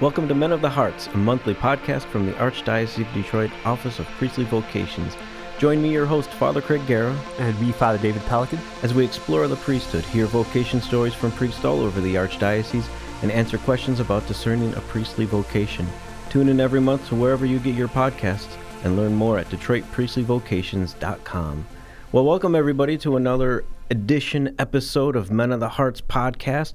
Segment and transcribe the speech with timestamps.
[0.00, 3.98] Welcome to Men of the Hearts, a monthly podcast from the Archdiocese of Detroit Office
[3.98, 5.16] of Priestly Vocations.
[5.58, 8.60] Join me, your host, Father Craig Giera, And me, Father David Pellican.
[8.84, 12.88] as we explore the priesthood, hear vocation stories from priests all over the Archdiocese,
[13.22, 15.84] and answer questions about discerning a priestly vocation.
[16.30, 21.66] Tune in every month to wherever you get your podcasts and learn more at DetroitPriestlyVocations.com.
[22.12, 26.74] Well, welcome everybody to another edition episode of Men of the Hearts podcast.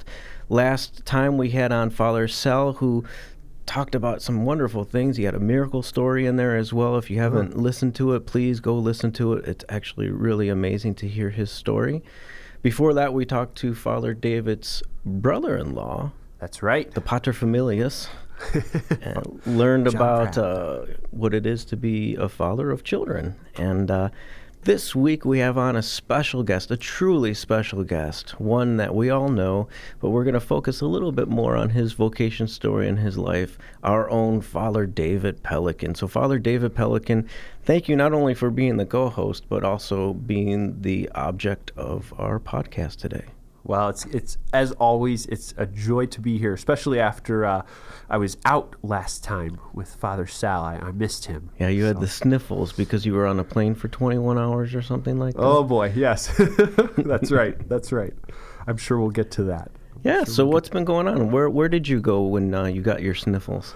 [0.50, 3.04] Last time we had on Father Sell, who
[3.66, 5.18] talked about some wonderful things.
[5.18, 6.98] He had a miracle story in there as well.
[6.98, 9.46] If you haven't listened to it, please go listen to it.
[9.48, 12.04] It's actually really amazing to hear his story.
[12.62, 16.90] Before that, we talked to Father David's brother in law, That's right.
[16.92, 18.08] the paterfamilias,
[19.02, 23.36] and learned John about uh, what it is to be a father of children.
[23.56, 24.10] And uh,
[24.64, 29.10] this week we have on a special guest, a truly special guest, one that we
[29.10, 29.68] all know,
[30.00, 33.18] but we're going to focus a little bit more on his vocation story and his
[33.18, 35.98] life, our own Father David Pellican.
[35.98, 37.28] So, Father David Pellican,
[37.64, 42.14] thank you not only for being the co host, but also being the object of
[42.18, 43.33] our podcast today.
[43.66, 47.62] Well, it's it's as always, it's a joy to be here, especially after uh,
[48.10, 50.64] I was out last time with Father Sal.
[50.64, 51.50] I, I missed him.
[51.60, 54.82] Yeah, you had the sniffles because you were on a plane for 21 hours or
[54.82, 55.42] something like that.
[55.42, 56.30] Oh boy, yes,
[56.98, 57.70] that's right.
[57.70, 58.14] That's right.
[58.68, 59.72] I'm sure we'll get to that.
[60.04, 60.26] Yeah.
[60.26, 61.32] So what's been going on?
[61.32, 63.76] Where Where did you go when uh, you got your sniffles?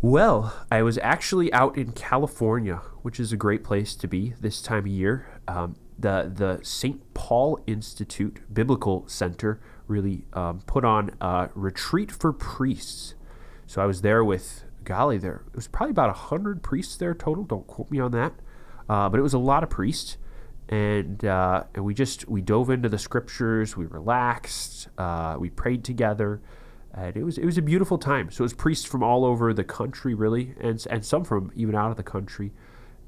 [0.00, 4.62] Well, I was actually out in California, which is a great place to be this
[4.62, 5.26] time of year.
[5.48, 7.14] Um, the the St.
[7.14, 13.14] Paul Institute Biblical Center really um, put on a retreat for priests.
[13.66, 17.44] So I was there with golly, there it was probably about hundred priests there total.
[17.44, 18.34] Don't quote me on that,
[18.88, 20.18] uh, but it was a lot of priests,
[20.68, 23.76] and uh, and we just we dove into the scriptures.
[23.76, 24.88] We relaxed.
[24.98, 26.40] Uh, we prayed together
[26.96, 28.30] and it was it was a beautiful time.
[28.30, 31.74] So it was priests from all over the country, really, and and some from even
[31.74, 32.52] out of the country.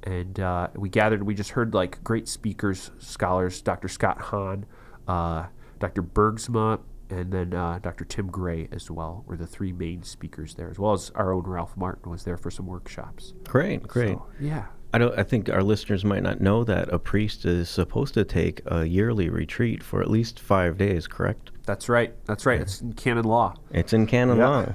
[0.04, 1.22] And uh, we gathered.
[1.24, 3.88] We just heard like great speakers, scholars, Dr.
[3.88, 4.64] Scott Hahn,
[5.06, 5.46] uh,
[5.80, 6.02] Dr.
[6.02, 8.04] Bergsma, and then uh, Dr.
[8.04, 11.44] Tim Gray as well were the three main speakers there, as well as our own
[11.44, 13.34] Ralph Martin was there for some workshops.
[13.44, 14.14] Great, great.
[14.16, 14.66] So, yeah.
[14.94, 15.18] I don't.
[15.18, 18.86] I think our listeners might not know that a priest is supposed to take a
[18.86, 21.06] yearly retreat for at least five days.
[21.06, 21.50] Correct?
[21.66, 22.14] That's right.
[22.24, 22.60] That's right.
[22.60, 23.54] It's in canon law.
[23.70, 24.48] It's in canon Yeah.
[24.48, 24.66] law.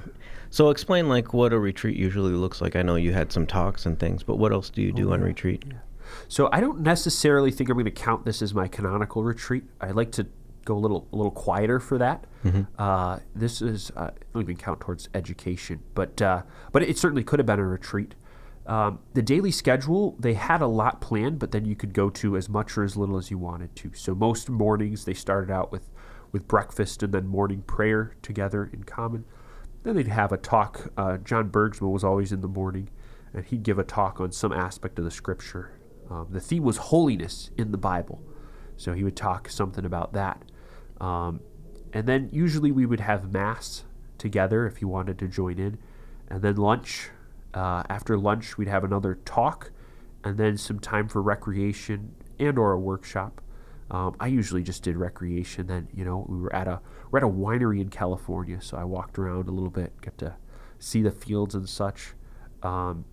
[0.54, 2.76] So explain like what a retreat usually looks like.
[2.76, 5.20] I know you had some talks and things, but what else do you do on
[5.20, 5.64] retreat?
[6.28, 9.64] So I don't necessarily think I'm going to count this as my canonical retreat.
[9.80, 10.28] I like to
[10.64, 12.28] go a little a little quieter for that.
[12.78, 17.24] Uh, this is uh, I don't even count towards education, but uh, but it certainly
[17.24, 18.14] could have been a retreat.
[18.66, 22.36] Um, the daily schedule they had a lot planned, but then you could go to
[22.36, 23.90] as much or as little as you wanted to.
[23.94, 25.90] So most mornings they started out with
[26.30, 29.24] with breakfast and then morning prayer together in common.
[29.84, 30.90] Then they'd have a talk.
[30.96, 32.88] Uh, John Bergsma was always in the morning,
[33.32, 35.72] and he'd give a talk on some aspect of the scripture.
[36.10, 38.22] Um, the theme was holiness in the Bible,
[38.76, 40.42] so he would talk something about that.
[41.00, 41.40] Um,
[41.92, 43.84] and then usually we would have mass
[44.18, 45.78] together if you wanted to join in,
[46.28, 47.10] and then lunch.
[47.52, 49.70] Uh, after lunch, we'd have another talk,
[50.24, 53.40] and then some time for recreation and or a workshop.
[53.90, 55.66] Um, I usually just did recreation.
[55.66, 56.80] Then you know we were at a
[57.14, 60.34] we're at a winery in California, so I walked around a little bit, got to
[60.80, 62.12] see the fields and such.
[62.64, 63.04] Um,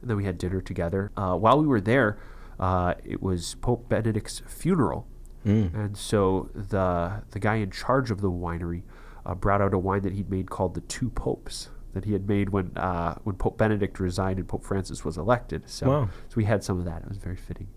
[0.00, 1.12] and then we had dinner together.
[1.18, 2.18] Uh, while we were there,
[2.58, 5.06] uh, it was Pope Benedict's funeral,
[5.44, 8.82] and so the the guy in charge of the winery
[9.26, 12.26] uh, brought out a wine that he'd made called the Two Popes that he had
[12.26, 15.68] made when uh, when Pope Benedict resigned and Pope Francis was elected.
[15.68, 16.08] So Wow.
[16.28, 17.02] so we had some of that.
[17.02, 17.68] It was very fitting.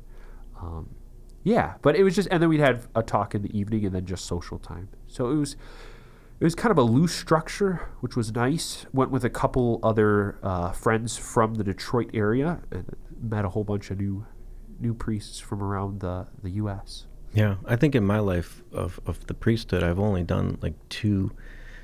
[0.61, 0.89] Um,
[1.43, 3.93] yeah, but it was just, and then we'd have a talk in the evening, and
[3.93, 4.87] then just social time.
[5.09, 5.55] So it was,
[6.39, 8.85] it was kind of a loose structure, which was nice.
[8.93, 13.63] Went with a couple other uh, friends from the Detroit area, and met a whole
[13.63, 14.25] bunch of new,
[14.79, 17.05] new priests from around the the U.S.
[17.33, 21.31] Yeah, I think in my life of, of the priesthood, I've only done like two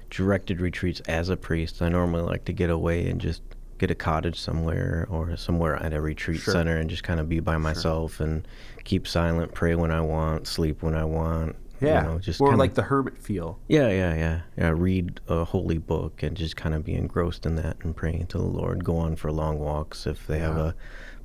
[0.10, 1.82] directed retreats as a priest.
[1.82, 3.42] I normally like to get away and just
[3.78, 6.54] get a cottage somewhere or somewhere at a retreat Sure.
[6.54, 8.48] center and just kind of be by myself and
[8.86, 11.56] keep silent, pray when I want, sleep when I want.
[11.82, 13.60] You Yeah, know, just more kinda- like the hermit feel.
[13.68, 14.42] Yeah, yeah, yeah.
[14.58, 18.28] Yeah, read a holy book and just kind of be engrossed in that and praying
[18.28, 18.84] to the Lord.
[18.84, 20.76] Go on for long walks if they have a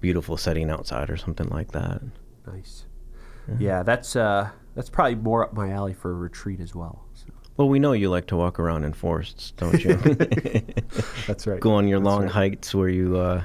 [0.01, 2.03] beautiful setting outside or something like that.
[2.47, 2.85] Nice.
[3.59, 7.05] Yeah, that's uh, that's probably more up my alley for a retreat as well.
[7.15, 7.27] So.
[7.57, 9.95] Well, we know you like to walk around in forests, don't you?
[11.27, 11.61] That's right.
[11.61, 12.31] Go on your That's long right.
[12.31, 13.43] hikes where you uh,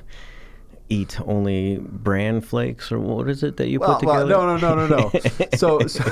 [0.89, 4.57] eat only bran flakes, or what is it that you Well, put well, together?
[4.57, 5.47] no, no, no, no, no.
[5.57, 6.03] so, so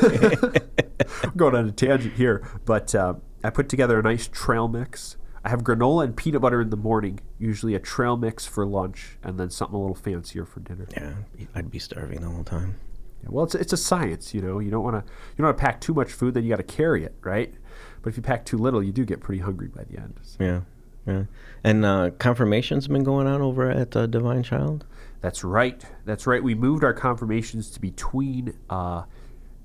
[1.24, 5.18] I'm going on a tangent here, but uh, I put together a nice trail mix.
[5.46, 9.18] I have granola and peanut butter in the morning, usually a trail mix for lunch,
[9.24, 10.88] and then something a little fancier for dinner.
[10.96, 11.14] Yeah,
[11.54, 12.78] I'd be starving the whole time.
[13.24, 14.60] Yeah, well, it's it's a science, you know.
[14.60, 16.58] You don't want to you don't want to pack too much food, then you got
[16.58, 17.54] to carry it, right?
[18.02, 20.20] But if you pack too little, you do get pretty hungry by the end.
[20.22, 20.44] So.
[20.44, 20.62] Yeah,
[21.06, 21.24] yeah.
[21.64, 24.86] And uh, confirmation's been going on over at uh, Divine Child.
[25.22, 25.84] That's right.
[26.06, 26.44] That's right.
[26.44, 29.04] We moved our confirmations to between uh,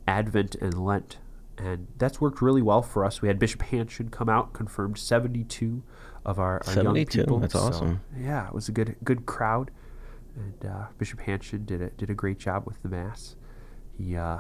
[0.07, 1.19] Advent and Lent,
[1.59, 3.21] and that's worked really well for us.
[3.23, 5.83] We had Bishop Hanchon come out, confirmed 72
[6.25, 7.21] of our, our young 72?
[7.21, 7.39] people.
[7.39, 8.01] That's So, awesome.
[8.19, 9.71] yeah, it was a good good crowd,
[10.37, 13.37] and uh, Bishop Hanchon did a, did a great job with the mass.
[13.97, 14.39] He uh,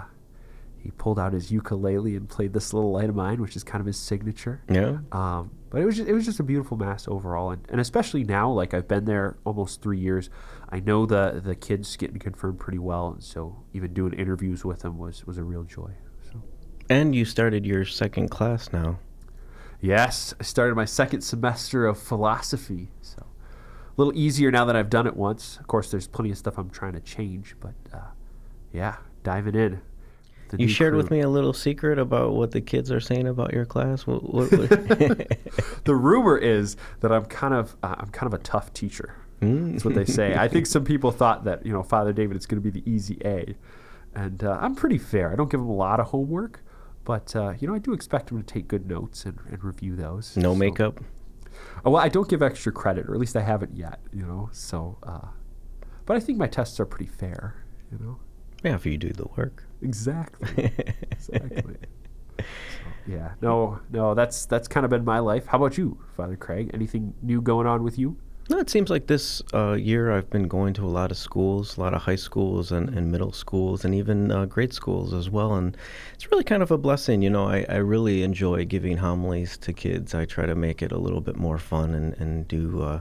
[0.80, 3.80] he pulled out his ukulele and played this little light of mine, which is kind
[3.80, 4.62] of his signature.
[4.70, 4.98] Yeah.
[5.10, 8.22] Um, but it was just, it was just a beautiful mass overall, and, and especially
[8.24, 10.30] now, like I've been there almost three years.
[10.70, 14.80] I know the the kids getting confirmed pretty well, and so even doing interviews with
[14.80, 15.92] them was was a real joy.
[16.90, 18.98] And you started your second class now.
[19.80, 24.90] yes, I started my second semester of philosophy, so a little easier now that I've
[24.90, 25.58] done it once.
[25.58, 27.98] Of course, there's plenty of stuff I'm trying to change, but uh,
[28.72, 29.80] yeah, diving in.
[30.48, 33.52] The You shared with me a little secret about what the kids are saying about
[33.52, 34.06] your class.
[34.06, 35.38] What, what, what-
[35.84, 39.14] the rumor is that I'm kind of uh, I'm kind of a tough teacher.
[39.40, 40.34] That's what they say.
[40.36, 42.90] I think some people thought that you know Father David is going to be the
[42.90, 43.54] easy A,
[44.14, 45.30] and uh, I'm pretty fair.
[45.30, 46.64] I don't give him a lot of homework,
[47.08, 49.96] but uh, you know I do expect him to take good notes and, and review
[49.96, 50.36] those.
[50.36, 51.00] no So- makeup.
[51.84, 53.98] Oh, well, I don't give extra credit, or at least I haven't yet.
[54.12, 55.28] You know, so uh,
[56.06, 57.64] but I think my tests are pretty fair.
[57.90, 58.18] You know,
[58.62, 59.64] Yeah, if you do the work.
[59.82, 60.72] exactly,
[61.10, 61.76] exactly.
[62.38, 62.44] So,
[63.14, 65.46] yeah, no, no, that's that's kind of been my life.
[65.46, 66.70] How about you, Father Craig?
[66.72, 68.16] Anything new going on with you?
[68.50, 71.76] No, it seems like this uh, year I've been going to a lot of schools,
[71.76, 75.28] a lot of high schools and, and middle schools, and even uh, grade schools as
[75.28, 75.54] well.
[75.54, 75.76] And
[76.14, 77.20] it's really kind of a blessing.
[77.20, 80.14] You know, I, I really enjoy giving homilies to kids.
[80.14, 83.00] I try to make it a little bit more fun and, and do uh,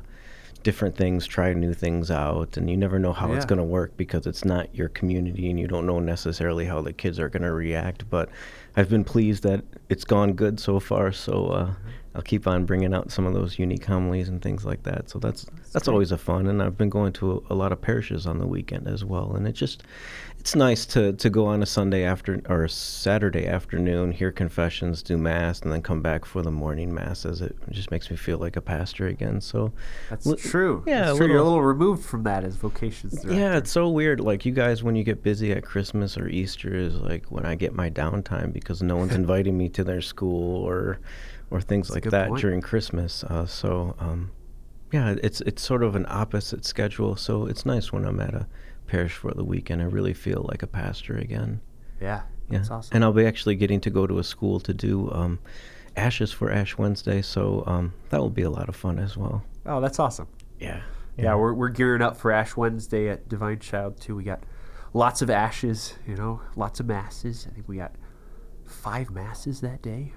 [0.63, 2.57] different things, try new things out.
[2.57, 5.57] And you never know how it's going to work because it's not your community and
[5.57, 8.09] you don't know necessarily how the kids are going to react.
[8.09, 8.27] But
[8.75, 11.13] I've been pleased that it's gone good so far.
[11.13, 11.73] So, uh,
[12.18, 15.08] I'll keep on bringing out some of those unique homilies and things like that.
[15.08, 16.48] So that's that's, always a fun.
[16.48, 19.36] And I've been going to a, a lot of parishes on the weekend as well.
[19.36, 19.84] And it just
[20.40, 25.04] it's nice to to go on a Sunday after or a Saturday afternoon, hear confessions,
[25.04, 27.40] do mass, and then come back for the morning masses.
[27.40, 29.40] It just makes me feel like a pastor again.
[29.40, 29.72] So
[30.10, 30.84] That's Li- true.
[30.88, 31.28] yeah, That's a true.
[31.28, 33.40] You're a little- little removed from that as vocations director.
[33.40, 34.19] yeah, it's so weird.
[34.22, 37.54] Like you guys, when you get busy at Christmas or Easter, is like when I
[37.54, 40.98] get my downtime because no one's inviting me to their school or
[41.49, 42.41] or things a like that point.
[42.41, 43.23] during Christmas.
[43.23, 44.31] Uh, so um,
[44.91, 47.15] yeah, it's it's sort of an opposite schedule.
[47.15, 48.47] So it's nice when I'm at a
[48.88, 49.81] parish for the weekend.
[49.81, 51.61] I really feel like a pastor again.
[52.01, 52.95] yeah, Yeah, that's awesome.
[52.95, 55.39] and I'll be actually getting to go to a school to do um,
[55.95, 57.21] ashes for Ash Wednesday.
[57.21, 59.44] So um, that will be a lot of fun as well.
[59.65, 60.27] oh, that's awesome.
[60.59, 60.81] Yeah.
[61.17, 64.15] Yeah, we're, we're gearing up for Ash Wednesday at Divine Child too.
[64.15, 64.44] We got
[64.94, 67.47] lots of ashes, you know, lots of masses.
[67.49, 67.94] I think we got
[68.65, 70.13] five masses that day,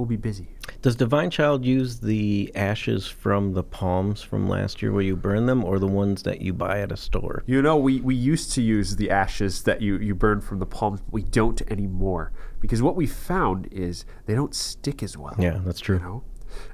[0.00, 0.48] we'll be busy.
[0.80, 5.44] Does Divine Child use the ashes from the palms from last year where you burn
[5.44, 7.44] them or the ones that you buy at a store?
[7.46, 10.64] You know, we, we used to use the ashes that you, you burn from the
[10.64, 15.36] palms, but we don't anymore because what we found is they don't stick as well.
[15.38, 15.98] Yeah, that's true.
[15.98, 16.24] you know.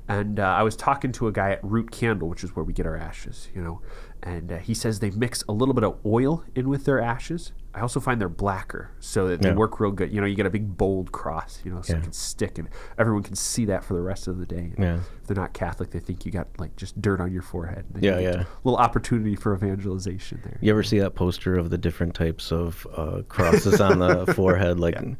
[0.06, 2.72] And uh, I was talking to a guy at Root Candle, which is where we
[2.72, 3.82] get our ashes, you know,
[4.22, 7.53] and uh, he says they mix a little bit of oil in with their ashes.
[7.76, 9.54] I also find they're blacker, so that they Yeah.
[9.54, 10.10] work real good.
[10.10, 11.98] You know, you get a big bold cross, you know, so Yeah.
[11.98, 12.68] it can stick, and
[12.98, 14.72] everyone can see that for the rest of the day.
[14.76, 14.94] And Yeah.
[15.20, 17.84] If they're not Catholic, they think you got like just dirt on your forehead.
[18.00, 18.30] Yeah, yeah.
[18.42, 20.56] A little opportunity for evangelization there.
[20.62, 24.80] You ever see that poster of the different types of uh, crosses on the forehead,
[24.80, 25.18] like n-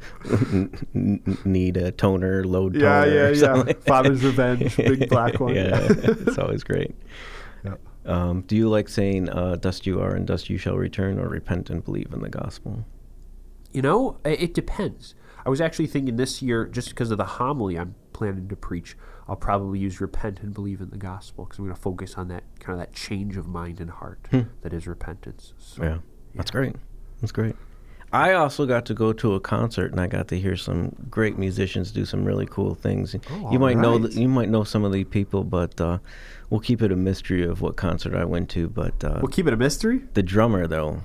[0.95, 3.13] n- need a toner, load Yeah, toner?
[3.13, 3.39] yeah, or yeah.
[3.53, 3.75] something?
[3.81, 5.53] Father's Revenge, big black one.
[5.55, 5.87] yeah, Yeah.
[6.25, 6.95] it's always great.
[8.07, 8.29] Yeah.
[8.29, 11.27] Um, do you like saying uh, "Dust you are, and dust you shall return," or
[11.27, 12.85] "Repent and believe in the gospel"?
[13.71, 15.13] You know, it depends.
[15.45, 18.97] I was actually thinking this year, just because of the homily I'm planning to preach,
[19.27, 22.27] I'll probably use repent and believe in the gospel because I'm going to focus on
[22.29, 24.27] that kind of that change of mind and heart
[24.61, 25.53] that is repentance.
[25.57, 25.97] So, Yeah,
[26.35, 26.75] that's great.
[27.21, 27.55] That's great.
[28.11, 31.37] I also got to go to a concert and I got to hear some great
[31.37, 33.15] musicians do some really cool things.
[33.29, 34.13] Oh, you might know alright.
[34.13, 35.97] you might know some of the people, but uh,
[36.49, 38.69] we'll keep it a mystery of what concert I went to.
[38.69, 40.01] But uh, We'll keep it a mystery.
[40.13, 41.01] the drummer though,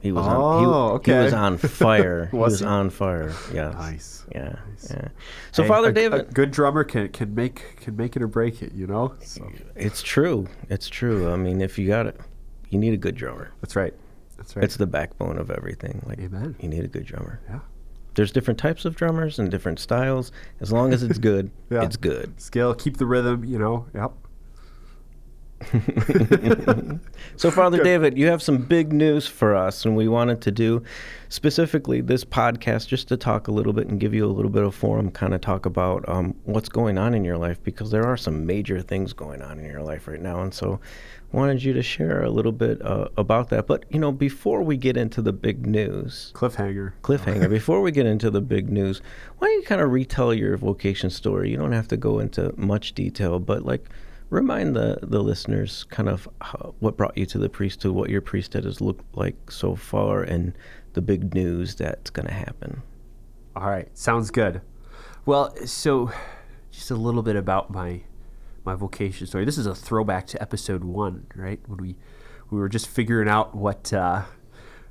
[0.00, 2.26] he was on he, Oh, he was on fire.
[2.30, 2.66] he Was was he?
[2.66, 3.32] on fire.
[3.52, 3.70] Yeah.
[3.70, 4.24] Nice.
[4.32, 4.56] Yeah.
[4.90, 5.08] Yeah.
[5.52, 8.26] So Hey, Father a- David, a good drummer can, can make can make it or
[8.28, 8.72] break it.
[8.72, 9.14] You know.
[9.22, 10.46] So, it's true.
[10.68, 11.30] It's true.
[11.32, 12.18] I mean, if you got it,
[12.70, 13.50] you need a good drummer.
[13.60, 13.92] that's right.
[14.38, 14.64] That's right.
[14.64, 16.02] It's the backbone of everything.
[16.06, 16.56] Like Amen.
[16.60, 17.40] you need a good drummer.
[17.48, 17.58] yeah.
[18.14, 20.32] there's different types of drummers and different styles.
[20.60, 21.82] As long as it's good, Yeah.
[21.84, 22.40] it's good.
[22.40, 23.44] Scale, keep the rhythm.
[23.44, 23.86] You know.
[23.94, 24.12] Yep.
[27.36, 30.82] So, Father David, you have some big news for us, and we wanted to do
[31.30, 34.62] specifically this podcast just to talk a little bit and give you a little bit
[34.62, 38.06] of forum, kind of talk about um, what's going on in your life because there
[38.06, 40.42] are some major things going on in your life right now.
[40.42, 40.80] And so,
[41.32, 43.66] wanted you to share a little bit uh, about that.
[43.66, 46.92] But, you know, before we get into the big news, Cliffhanger.
[47.02, 49.00] cliffhanger, before we get into the big news,
[49.38, 51.50] why don't you kind of retell your vocation story?
[51.50, 53.88] You don't have to go into much detail, but like
[54.30, 58.20] remind the, the listeners kind of how, what brought you to the priesthood, what your
[58.20, 60.54] priesthood has looked like so far, and
[60.94, 62.82] the big news that's going to happen.
[63.54, 64.62] All right, sounds good.
[65.26, 66.10] Well, so
[66.70, 68.02] just a little bit about my
[68.64, 69.44] my vocation story.
[69.44, 71.60] This is a throwback to episode one, right?
[71.66, 71.96] When we
[72.50, 74.22] we were just figuring out what uh,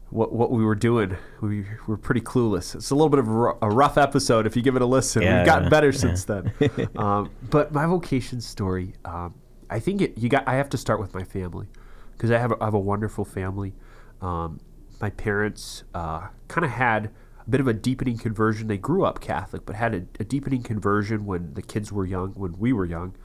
[0.10, 1.16] what what we were doing.
[1.42, 2.76] We were pretty clueless.
[2.76, 5.22] It's a little bit of a rough episode if you give it a listen.
[5.22, 6.52] Yeah, We've gotten yeah, better since then.
[6.96, 9.36] um, but my vocation story, um,
[9.70, 10.18] I think it.
[10.18, 10.48] You got.
[10.48, 11.68] I have to start with my family
[12.14, 13.74] because I have a, I have a wonderful family.
[14.22, 14.60] Um,
[15.00, 17.12] my parents uh, kind of had
[17.46, 18.68] a bit of a deepening conversion.
[18.68, 22.32] They grew up Catholic, but had a, a deepening conversion when the kids were young,
[22.32, 23.16] when we were young,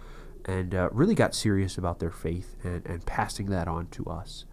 [0.45, 4.45] and uh, really got serious about their faith and, and passing that on to us.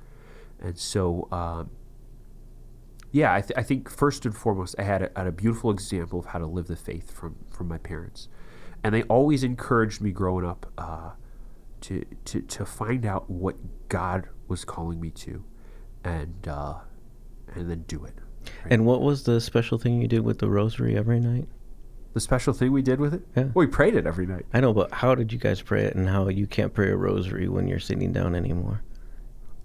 [0.59, 1.69] And so, um,
[3.11, 6.19] yeah, I, th- I think first and foremost, I had a, had a beautiful example
[6.19, 8.27] of how to live the faith from, from my parents.
[8.83, 11.11] And they always encouraged me growing up uh,
[11.81, 13.55] to, to, to find out what
[13.89, 15.43] God was calling me to
[16.03, 16.75] and, uh,
[17.53, 18.15] and then do it.
[18.63, 18.71] right?
[18.71, 21.47] And what was the special thing you did with the rosary every night?
[22.13, 23.21] the special thing we did with it?
[23.35, 23.43] Yeah.
[23.43, 24.45] Well, we prayed it every night.
[24.53, 26.95] I know, but how did you guys pray it and how you can't pray a
[26.97, 28.83] rosary when you're sitting down anymore?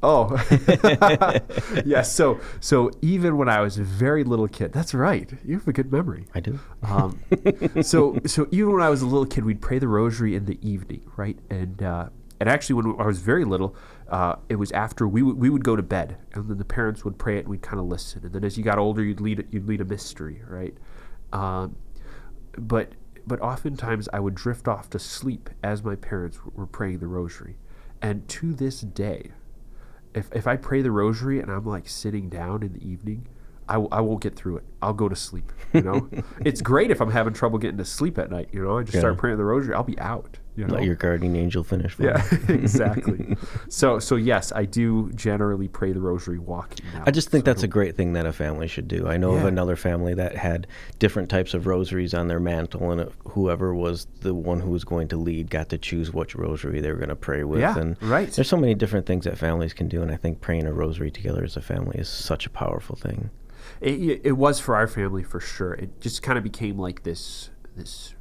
[0.02, 0.36] Oh,
[1.84, 2.02] yeah.
[2.02, 5.30] So, so even when I was a very little kid, that's right.
[5.44, 6.26] You have a good memory.
[6.34, 6.58] I do.
[6.82, 7.20] Um,
[7.82, 10.58] so, so even when I was a little kid, we'd pray the rosary in the
[10.66, 11.38] evening, right?
[11.50, 13.74] And uh, and actually, when I was very little,
[14.08, 17.04] uh, it was after we would we would go to bed, and then the parents
[17.04, 18.24] would pray it, and we'd kind of listen.
[18.24, 20.74] And then as you got older, you'd lead you'd lead a mystery, right?
[21.32, 21.76] Um,
[22.58, 22.92] but
[23.26, 27.06] but oftentimes I would drift off to sleep as my parents w- were praying the
[27.08, 27.56] rosary,
[28.02, 29.32] and to this day,
[30.16, 33.26] if if I pray the rosary and I'm like sitting down in the evening,
[33.68, 34.64] I, w- I won't get through it.
[34.80, 35.52] I'll go to sleep.
[35.72, 36.08] You know,
[36.44, 38.48] it's great if I'm having trouble getting to sleep at night.
[38.52, 39.74] You know, I just start praying the rosary.
[39.74, 40.38] I'll be out.
[40.56, 42.54] You know, Let your guardian angel finish for yeah, you.
[42.54, 43.36] exactly.
[43.68, 46.84] so so yes, I do generally pray the rosary walking.
[46.94, 49.06] Now, I just think so that's a great thing that a family should do.
[49.06, 50.66] I know of another family that had
[50.98, 55.08] different types of rosaries on their mantle, and whoever was the one who was going
[55.08, 57.60] to lead got to choose which rosary they were going to pray with.
[57.60, 58.30] Yeah, and right.
[58.32, 61.10] There's so many different things that families can do, and I think praying a rosary
[61.10, 63.28] together as a family is such a powerful thing.
[63.80, 65.74] It- it was for our family for sure.
[65.74, 68.14] It just kind of became like this this.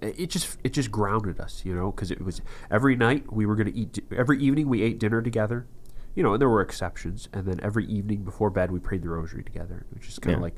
[0.00, 2.40] It just it just grounded us, you know, because it was
[2.70, 3.98] every night we were going to eat.
[4.16, 5.66] Every evening we ate dinner together,
[6.14, 7.28] you know, and there were exceptions.
[7.32, 10.40] And then every evening before bed we prayed the rosary together, which is kind of
[10.40, 10.44] Yeah.
[10.44, 10.54] like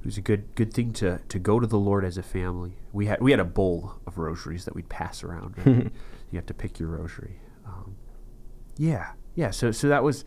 [0.00, 2.76] it was a good good thing to to go to the Lord as a family.
[2.92, 5.54] We had we had a bowl of rosaries that we'd pass around.
[5.58, 5.92] Right?
[6.32, 7.40] you have to pick your rosary.
[7.64, 7.94] Um,
[8.76, 9.50] yeah, yeah.
[9.50, 10.24] So so that was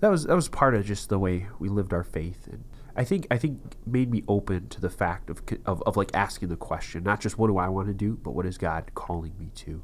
[0.00, 2.62] that was that was part of just the way we lived our faith, and
[2.96, 6.48] I think I think made me open to the fact of of, of like asking
[6.48, 9.34] the question, not just what do I want to do, but what is God calling
[9.38, 9.82] me to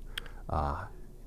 [0.49, 0.85] uh,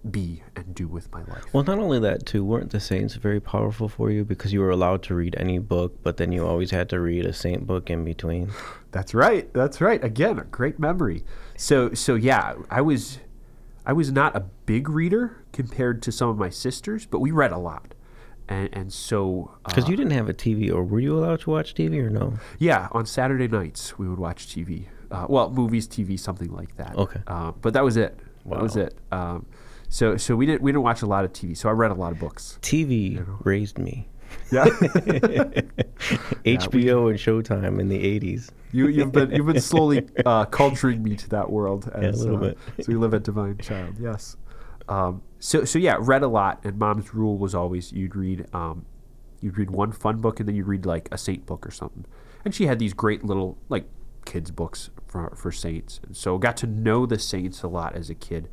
[0.09, 1.43] be and do with my life.
[1.53, 4.69] Well, not only that, too, weren't the saints very powerful for you because you were
[4.69, 7.89] allowed to read any book, but then you always had to read a saint book
[7.89, 8.51] in between?
[8.91, 9.51] That's right.
[9.53, 10.03] That's right.
[10.03, 11.23] Again, a great memory.
[11.57, 13.19] So so yeah, I was
[13.85, 17.51] I was not a big reader compared to some of my sisters, but we read
[17.51, 17.94] a lot.
[18.47, 21.49] And and so uh, Because you didn't have a TV, or were you allowed to
[21.49, 22.33] watch TV or no?
[22.59, 24.85] Yeah, on Saturday nights we would watch TV.
[25.11, 26.95] Uh, well, movies, TV, something like that.
[26.95, 27.21] Okay.
[27.27, 28.19] Uh, but that was it.
[28.45, 28.95] That was it.
[29.11, 29.45] Um,
[29.89, 31.57] so so we didn't we didn't watch a lot of TV.
[31.57, 32.59] So I read a lot of books.
[32.61, 34.07] TV raised me.
[34.51, 34.65] Yeah.
[36.45, 38.51] HBO and Showtime in the 80s.
[38.71, 41.89] you you've been you've been slowly uh, culturing me to that world.
[41.93, 42.57] As, little uh, bit.
[42.81, 43.95] so we live at Divine Child.
[43.99, 44.37] Yes.
[44.87, 46.61] Um, so so yeah, read a lot.
[46.63, 48.85] And Mom's rule was always you'd read um,
[49.41, 52.05] you'd read one fun book and then you'd read like a saint book or something.
[52.43, 53.85] And she had these great little like
[54.25, 55.99] kids books for for saints.
[56.05, 58.49] And so got to know the saints a lot as a kid,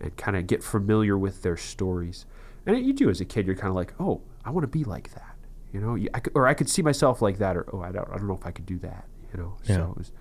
[0.00, 2.26] and kind of get familiar with their stories.
[2.66, 4.84] And you do as a kid, you're kind of like, oh, I want to be
[4.84, 5.34] like that.
[5.72, 8.08] You know, I could, or I could see myself like that, or oh, I don't,
[8.12, 9.04] I don't know if I could do that.
[9.34, 9.76] You know, Yeah.
[9.76, 10.12] so it was,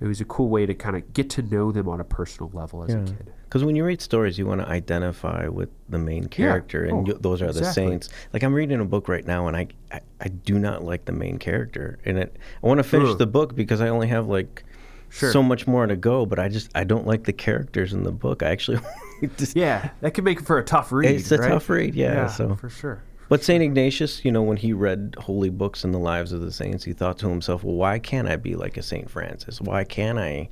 [0.00, 2.50] it was a cool way to kind of get to know them on a personal
[2.52, 3.32] level as a kid.
[3.44, 7.04] Because when you read stories, you want to identify with the main character, and Oh,
[7.06, 7.86] you, those are the exactly.
[7.90, 8.08] saints.
[8.32, 11.12] Like I'm reading a book right now, and I, I, I do not like the
[11.12, 12.36] main character, and it.
[12.62, 13.18] I want to finish Ugh.
[13.18, 14.64] the book because I only have like
[15.08, 15.30] Sure.
[15.32, 18.10] so much more to go, but I just I don't like the characters in the
[18.10, 18.42] book.
[18.42, 18.80] I actually,
[19.38, 21.12] just, Yeah, that could make for a tough read.
[21.14, 21.48] it's a right?
[21.48, 22.26] tough read, yeah.
[22.26, 23.02] so, for sure.
[23.28, 26.52] But Saint Ignatius, you know, when he read holy books and the lives of the
[26.52, 29.60] saints, he thought to himself, well, why can't I be like a Saint Francis?
[29.60, 30.48] Why can't I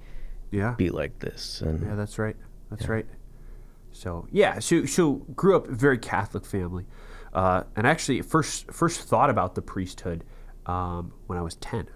[0.50, 0.74] Yeah.
[0.76, 1.60] be like this?
[1.60, 2.36] And Yeah, that's right.
[2.70, 3.06] That's right.
[3.92, 6.84] So yeah, so so grew up very Catholic family,
[7.32, 10.24] uh, and actually first first thought about the priesthood
[10.66, 11.86] um, when I was ten,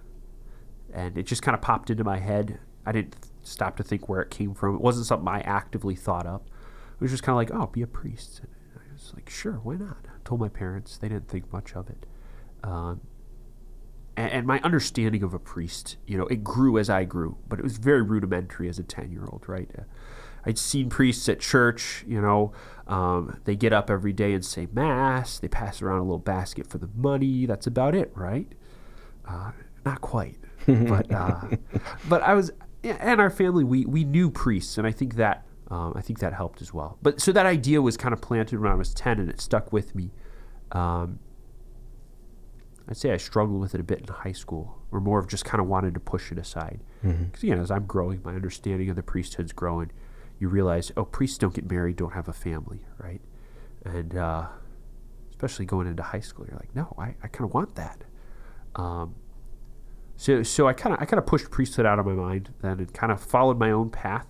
[0.92, 2.60] and it just kind of popped into my head.
[2.86, 4.76] I didn't stop to think where it came from.
[4.76, 6.46] It wasn't something I actively thought up.
[6.94, 8.40] It was just kind of like, oh, be a priest.
[8.40, 10.06] And I was like, sure, why not?
[10.28, 10.98] Told my parents.
[10.98, 12.04] They didn't think much of it.
[12.62, 13.00] Um,
[14.14, 17.58] and, and my understanding of a priest, you know, it grew as I grew, but
[17.58, 19.70] it was very rudimentary as a 10 year old, right?
[19.78, 19.84] Uh,
[20.44, 22.52] I'd seen priests at church, you know,
[22.86, 26.66] um, they get up every day and say mass, they pass around a little basket
[26.66, 27.46] for the money.
[27.46, 28.52] That's about it, right?
[29.26, 29.52] Uh,
[29.86, 31.40] not quite, but uh,
[32.10, 32.50] but I was,
[32.84, 36.32] and our family, we we knew priests, and I think that um, I think that
[36.32, 36.98] helped as well.
[37.02, 39.72] But so that idea was kind of planted when I was ten, and it stuck
[39.72, 40.10] with me.
[40.72, 41.18] Um,
[42.88, 45.44] I'd say I struggled with it a bit in high school, or more of just
[45.44, 46.80] kind of wanted to push it aside.
[47.02, 49.90] Because you know, as I'm growing, my understanding of the priesthood's growing.
[50.40, 53.20] You realize, oh, priests don't get married, don't have a family, right?
[53.84, 54.46] And uh,
[55.30, 58.04] especially going into high school, you're like, no, I, I kind of want that.
[58.76, 59.16] Um,
[60.16, 62.78] so so I kind of I kind of pushed priesthood out of my mind then
[62.78, 64.26] and kind of followed my own path.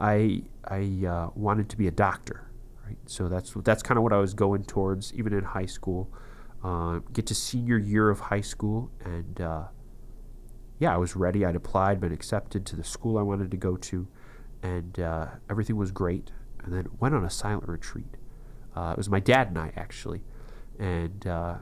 [0.00, 2.50] I I uh, wanted to be a doctor,
[2.86, 2.98] right?
[3.06, 6.10] So that's that's kind of what I was going towards even in high school.
[6.64, 9.64] Uh, get to senior year of high school and uh,
[10.80, 11.44] yeah, I was ready.
[11.44, 14.08] I'd applied, been accepted to the school I wanted to go to,
[14.62, 16.32] and uh, everything was great.
[16.64, 18.16] And then went on a silent retreat.
[18.74, 20.22] Uh, it was my dad and I actually,
[20.78, 21.56] and uh,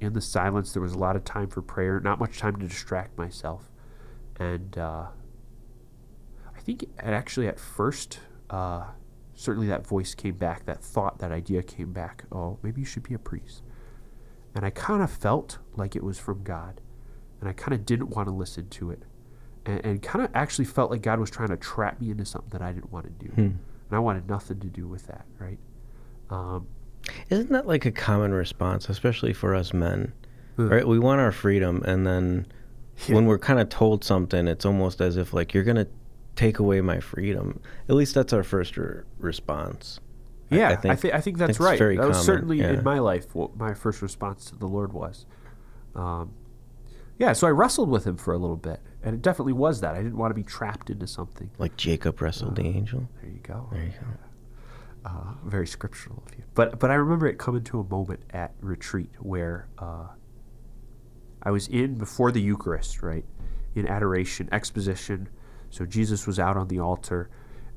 [0.00, 2.66] in the silence, there was a lot of time for prayer, not much time to
[2.66, 3.70] distract myself.
[4.38, 4.76] And
[6.64, 8.84] think actually at first, uh,
[9.34, 12.24] certainly that voice came back, that thought, that idea came back.
[12.32, 13.62] Oh, maybe you should be a priest.
[14.54, 16.80] And I kind of felt like it was from God.
[17.40, 19.02] And I kind of didn't want to listen to it.
[19.66, 22.50] And, and kind of actually felt like God was trying to trap me into something
[22.50, 23.32] that I didn't want to do.
[23.36, 23.58] And
[23.90, 25.58] I wanted nothing to do with that, right?
[26.30, 26.66] Um,
[27.30, 30.12] Isn't that like a common response, especially for us men?
[30.56, 30.68] Hmm.
[30.68, 30.86] Right?
[30.86, 32.46] We want our freedom, and then
[33.08, 33.16] Yeah.
[33.16, 35.86] when we're kind of told something, it's almost as if like you're gonna
[36.36, 37.60] take away my freedom.
[37.88, 40.00] At least that's our first re- response.
[40.50, 41.78] Yeah, I think I, thi- I think that's right.
[41.78, 42.72] very that was certainly yeah.
[42.72, 45.26] in my life what my first response to the Lord was.
[45.94, 46.32] Um,
[47.18, 49.94] yeah, so I wrestled with Him for a little bit, and it definitely was that.
[49.94, 51.50] I didn't want to be trapped into something.
[51.58, 53.08] Like Jacob wrestled the angel.
[53.20, 53.68] There you go.
[53.72, 55.10] There you go.
[55.10, 56.44] Uh, very scriptural of you.
[56.54, 60.08] But but I remember it coming to a moment at retreat where uh,
[61.42, 63.24] I was in before the Eucharist, right,
[63.74, 65.28] in adoration, exposition.
[65.74, 67.28] So Jesus was out on the altar,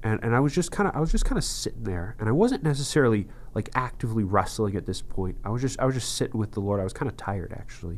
[0.04, 2.30] and, and I was just kind of I was just kind of sitting there, and
[2.30, 5.36] I wasn't necessarily like actively wrestling at this point.
[5.44, 6.80] I was just I was just sitting with the Lord.
[6.80, 7.98] I was kind of tired actually,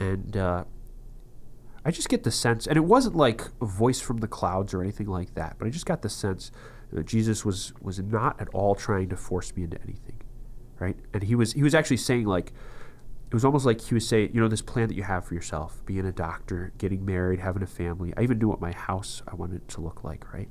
[0.00, 0.64] and uh,
[1.84, 4.82] I just get the sense, and it wasn't like a voice from the clouds or
[4.82, 6.50] anything like that, but I just got the sense
[6.92, 10.20] that Jesus was was not at all trying to force me into anything,
[10.80, 10.96] right?
[11.14, 12.52] And he was he was actually saying like
[13.30, 15.34] it was almost like he was saying, you know, this plan that you have for
[15.34, 18.12] yourself, being a doctor, getting married, having a family.
[18.16, 20.48] I even knew what my house I wanted to look like, right?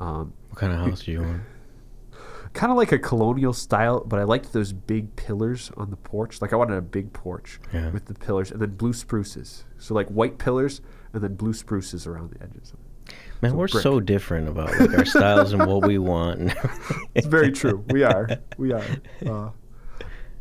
[0.00, 1.42] Um, What kind of house do you want?
[2.52, 6.40] kind of like a colonial style, but I liked those big pillars on the porch.
[6.40, 7.90] Like I wanted a big porch Yeah.
[7.90, 9.64] with the pillars and then blue spruces.
[9.78, 10.80] So like white pillars
[11.12, 12.72] and then blue spruces around the edges.
[13.40, 13.82] Man, So we're brick.
[13.82, 16.52] so different about like our styles and what we want.
[17.14, 17.84] It's very true.
[17.90, 18.28] We are.
[18.58, 18.84] We are.
[19.26, 19.50] Uh,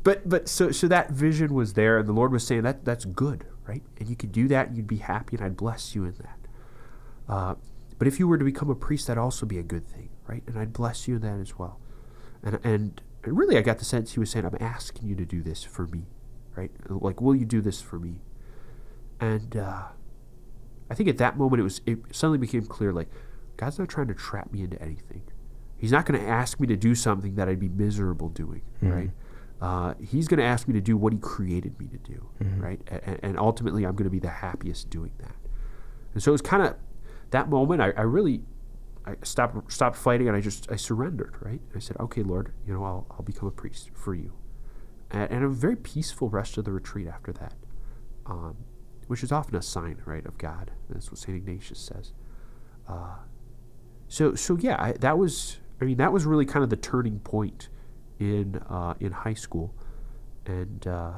[0.03, 3.05] but but so so that vision was there, and the Lord was saying that that's
[3.05, 3.83] good, right?
[3.99, 6.39] And you could do that, and you'd be happy, and I'd bless you in that.
[7.29, 7.55] Uh,
[7.97, 10.43] but if you were to become a priest, that'd also be a good thing, right?
[10.47, 11.79] And I'd bless you in that as well.
[12.43, 15.43] And and really, I got the sense He was saying, "I'm asking you to do
[15.43, 16.07] this for me,
[16.55, 16.71] right?
[16.89, 18.21] Like, will you do this for me?"
[19.19, 19.83] And uh,
[20.89, 23.09] I think at that moment, it was it suddenly became clear, like
[23.55, 25.21] God's not trying to trap me into anything.
[25.77, 29.11] He's not going to ask me to do something that I'd be miserable doing, right?
[29.61, 32.81] Uh, he's going to ask me to do what he created me to do, right?
[32.87, 35.35] And, and ultimately, I'm going to be the happiest doing that.
[36.13, 36.75] And so it was kind of
[37.29, 37.81] that moment.
[37.81, 38.41] I, I really
[39.05, 41.61] I stopped stopped fighting and I just I surrendered, right?
[41.75, 44.33] I said, "Okay, Lord, you know, I'll I'll become a priest for you."
[45.09, 47.53] And, and a very peaceful rest of the retreat after that,
[48.25, 48.57] um,
[49.07, 50.71] which is often a sign, right, of God.
[50.89, 52.13] That's what Saint Ignatius says.
[52.87, 53.15] Uh,
[54.07, 57.19] so so yeah, I, that was I mean that was really kind of the turning
[57.19, 57.69] point
[58.21, 59.73] in uh, in high school,
[60.45, 61.13] and uh,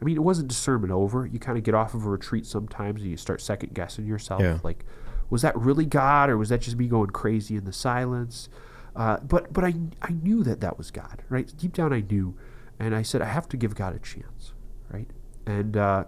[0.00, 1.26] I mean it wasn't discernment over.
[1.26, 4.42] You kind of get off of a retreat sometimes, and you start second guessing yourself.
[4.42, 4.58] Yeah.
[4.62, 4.84] Like,
[5.30, 8.50] was that really God, or was that just me going crazy in the silence?
[8.94, 11.50] Uh, but but I I knew that that was God, right?
[11.56, 12.36] Deep down I knew,
[12.78, 14.52] and I said I have to give God a chance,
[14.90, 15.08] right?
[15.46, 16.04] And uh,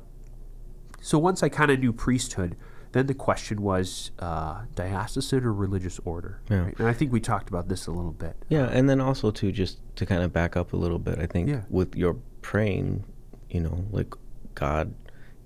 [1.00, 2.54] so once I kind of knew priesthood,
[2.92, 6.40] then the question was uh, diocesan or religious order.
[6.50, 6.58] Yeah.
[6.64, 6.78] Right?
[6.78, 8.36] And I think we talked about this a little bit.
[8.48, 11.26] Yeah, and then also too, just to kind of back up a little bit, I
[11.26, 11.62] think Yeah.
[11.70, 13.04] with your praying,
[13.50, 14.14] you know, like
[14.54, 14.94] God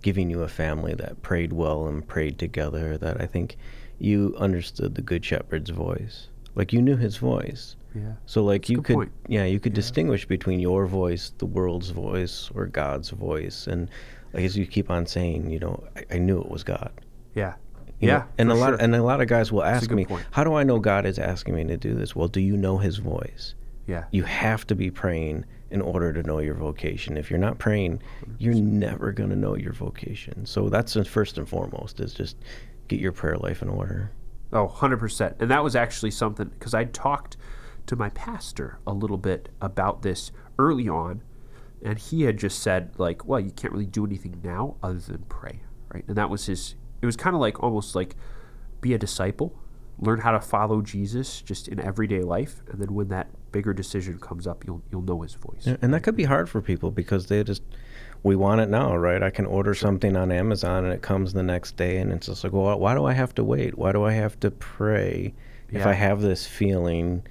[0.03, 3.57] giving you a family that prayed well and prayed together, that I think
[3.99, 6.29] you understood the Good Shepherd's voice.
[6.55, 7.77] Like you knew his voice.
[7.95, 8.13] Yeah.
[8.27, 9.13] So like That's you could point.
[9.29, 13.67] yeah, you could distinguish between your voice, the world's voice, or God's voice.
[13.67, 13.89] And
[14.33, 16.91] like as you keep on saying, you know, I, I knew it was God.
[17.37, 17.55] Yeah.
[18.01, 18.25] You know, yeah.
[18.39, 18.77] and a lot sure.
[18.77, 20.27] and a lot of guys will ask me, point.
[20.33, 22.15] How do I know God is asking me to do this?
[22.17, 23.55] Well, do you know his voice?
[23.87, 24.05] yeah.
[24.11, 27.17] You have to be praying in order to know your vocation.
[27.17, 28.03] If you're not praying,
[28.39, 30.47] you're never going to know your vocation.
[30.47, 32.37] So that's the first and foremost is just
[32.89, 34.11] get your prayer life in order.
[34.53, 35.41] Oh, 100%.
[35.41, 37.37] And that was actually something because I talked
[37.87, 41.23] to my pastor a little bit about this early on.
[41.83, 45.25] And he had just said, like, well, you can't really do anything now other than
[45.29, 45.61] pray,
[45.93, 46.05] right?
[46.09, 46.75] And that was his,
[47.07, 48.17] it was kind of like almost like
[48.81, 49.57] be a disciple,
[50.01, 52.63] learn how to follow Jesus just in everyday life.
[52.69, 55.67] And then when that bigger decision comes up, you'll, you'll know his voice.
[55.81, 57.63] And that could be hard for people because they just,
[58.25, 59.23] we want it now, right?
[59.23, 62.43] I can order something on Amazon and it comes the next day and it's just
[62.43, 63.79] like, well, why do I have to wait?
[63.79, 65.33] Why do I have to pray?
[65.69, 65.89] If Yeah.
[65.89, 67.23] I have this feeling,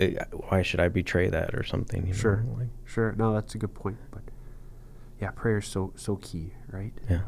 [0.00, 0.16] eh,
[0.48, 2.06] why should I betray that or something?
[2.08, 2.38] You Sure.
[2.38, 2.56] Know?
[2.58, 3.14] Like, Sure.
[3.16, 3.98] No, that's a good point.
[4.10, 4.22] But
[5.20, 6.92] yeah, prayer is so so key, right?
[7.08, 7.20] Yeah.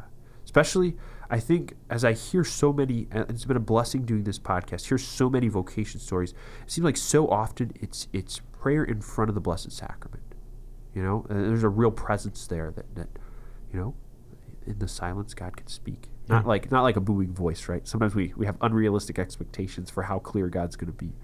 [0.45, 0.97] Especially,
[1.35, 4.87] I think as I hear so many, and it's been a blessing doing this podcast.
[4.87, 6.31] Hear so many vocation stories.
[6.31, 10.23] It seems like so often it's it's prayer in front of the Blessed Sacrament.
[10.95, 13.09] You know, and there's a real presence there that that
[13.73, 13.95] you know,
[14.65, 16.09] in the silence, God can speak.
[16.29, 17.85] Not like not like a booming voice, right?
[17.85, 21.15] Sometimes we we have unrealistic expectations for how clear God's going to be.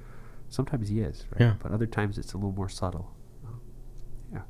[0.49, 1.41] Sometimes He is, right?
[1.41, 1.55] Yeah.
[1.63, 3.15] But other times it's a little more subtle.
[4.33, 4.41] Yeah.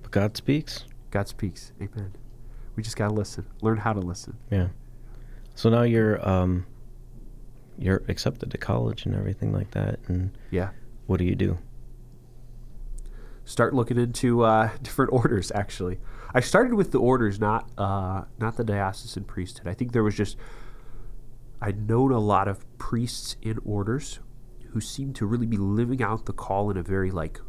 [0.00, 0.86] but God speaks.
[1.10, 1.72] God speaks.
[1.82, 2.14] Amen.
[2.76, 3.46] We just gotta listen.
[3.60, 4.38] Learn how to listen.
[4.50, 4.68] Yeah.
[5.56, 6.66] So now you're um
[7.78, 10.70] you're accepted to college and everything like that and Yeah.
[11.06, 11.58] what do you do?
[13.44, 15.52] Start looking into uh, different orders.
[15.54, 15.98] Actually,
[16.34, 19.66] I started with the orders, not uh, not the diocesan priesthood.
[19.68, 20.36] I think there was just
[21.60, 24.20] I'd known a lot of priests in orders
[24.72, 27.40] who seemed to really be living out the call in a very like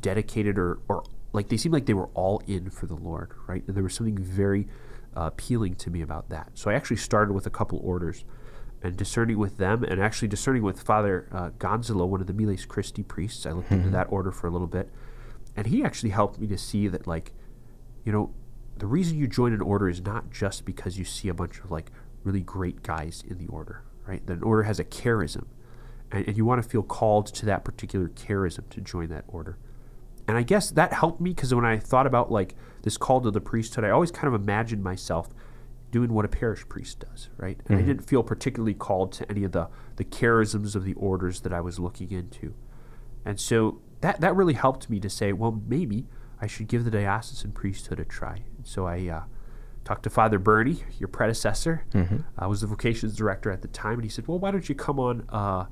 [0.00, 3.62] dedicated or or like they seemed like they were all in for the Lord, right?
[3.66, 4.68] And there was something very
[5.16, 6.50] uh, appealing to me about that.
[6.54, 8.24] So I actually started with a couple orders
[8.82, 12.64] and discerning with them and actually discerning with Father uh, Gonzalo, one of the Miles
[12.64, 13.44] Christi priests.
[13.46, 14.90] I looked into that order for a little bit.
[15.56, 17.32] And he actually helped me to see that, like,
[18.04, 18.32] you know,
[18.78, 21.70] the reason you join an order is not just because you see a bunch of,
[21.70, 21.90] like,
[22.24, 24.24] really great guys in the order, right?
[24.26, 25.46] That an order has a charism.
[26.10, 29.58] And, and you want to feel called to that particular charism to join that order.
[30.26, 33.30] And I guess that helped me because when I thought about like this call to
[33.30, 35.28] the priesthood, I always kind of imagined myself
[35.90, 37.58] doing what a parish priest does, right?
[37.66, 41.40] And I didn't feel particularly called to any of the the charisms of the orders
[41.40, 42.54] that I was looking into.
[43.24, 46.06] And so that that really helped me to say, well, maybe
[46.40, 48.44] I should give the diocesan priesthood a try.
[48.56, 49.22] And so I uh,
[49.84, 51.84] talked to Father Bernie, your predecessor.
[52.38, 54.74] I was the vocations director at the time, and he said, well, why don't you
[54.74, 55.66] come on uh,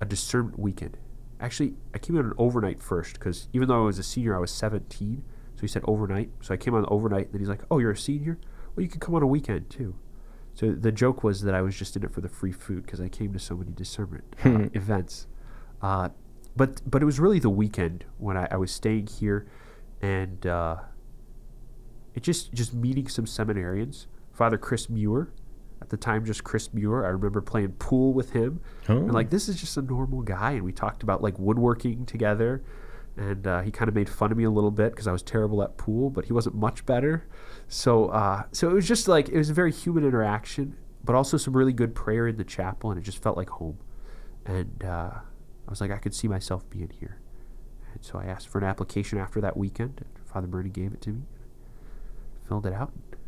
[0.00, 0.98] a discernment weekend?
[1.40, 4.38] Actually, I came on an overnight first because even though I was a senior, I
[4.40, 5.24] was 17.
[5.62, 6.28] So he said overnight.
[6.40, 7.26] So I came on overnight.
[7.26, 8.36] And then he's like, "Oh, you're a senior?
[8.74, 9.94] Well, you can come on a weekend too."
[10.54, 13.00] So the joke was that I was just in it for the free food because
[13.00, 15.28] I came to so many discernment uh, events.
[15.80, 16.08] Uh,
[16.56, 19.46] but but it was really the weekend when I, I was staying here,
[20.02, 20.76] and uh,
[22.14, 24.06] it just just meeting some seminarians.
[24.32, 25.30] Father Chris Muir,
[25.80, 27.04] at the time just Chris Muir.
[27.06, 29.12] I remember playing pool with him, and Oh.
[29.14, 30.52] like this is just a normal guy.
[30.52, 32.62] And we talked about like woodworking together,
[33.16, 35.22] and uh, he kind of made fun of me a little bit because I was
[35.22, 37.26] terrible at pool, but he wasn't much better.
[37.68, 41.36] So uh, so it was just like it was a very human interaction, but also
[41.36, 43.78] some really good prayer in the chapel, and it just felt like home.
[44.44, 45.10] And uh,
[45.66, 47.18] I was like, I could see myself being here.
[47.94, 51.00] And so I asked for an application after that weekend, and Father Bernie gave it
[51.02, 51.22] to me.
[52.48, 53.20] Filled it out, and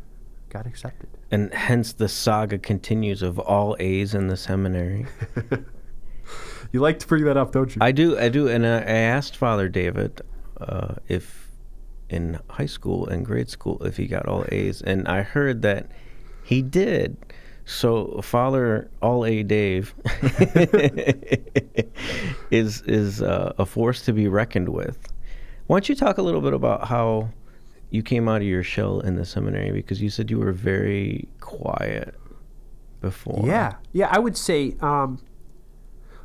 [0.49, 1.09] got accepted.
[1.31, 5.05] And hence the saga continues of all A's in the seminary.
[6.75, 7.79] You like to bring that up, don't you?
[7.79, 10.19] I do, I do, and I, I asked Father David
[10.59, 11.49] uh, if
[12.09, 15.89] in high school and grade school if he got all A's, and I heard that
[16.43, 17.15] he did.
[17.63, 19.95] So Father All A Dave
[22.51, 24.97] is is uh, a force to be reckoned with.
[25.67, 27.29] Why don't you talk a little bit about how
[27.89, 31.29] you came out of your shell in the seminary because you said you were very
[31.39, 32.15] quiet
[32.99, 33.47] before.
[33.47, 35.21] Yeah, yeah, I would say, um,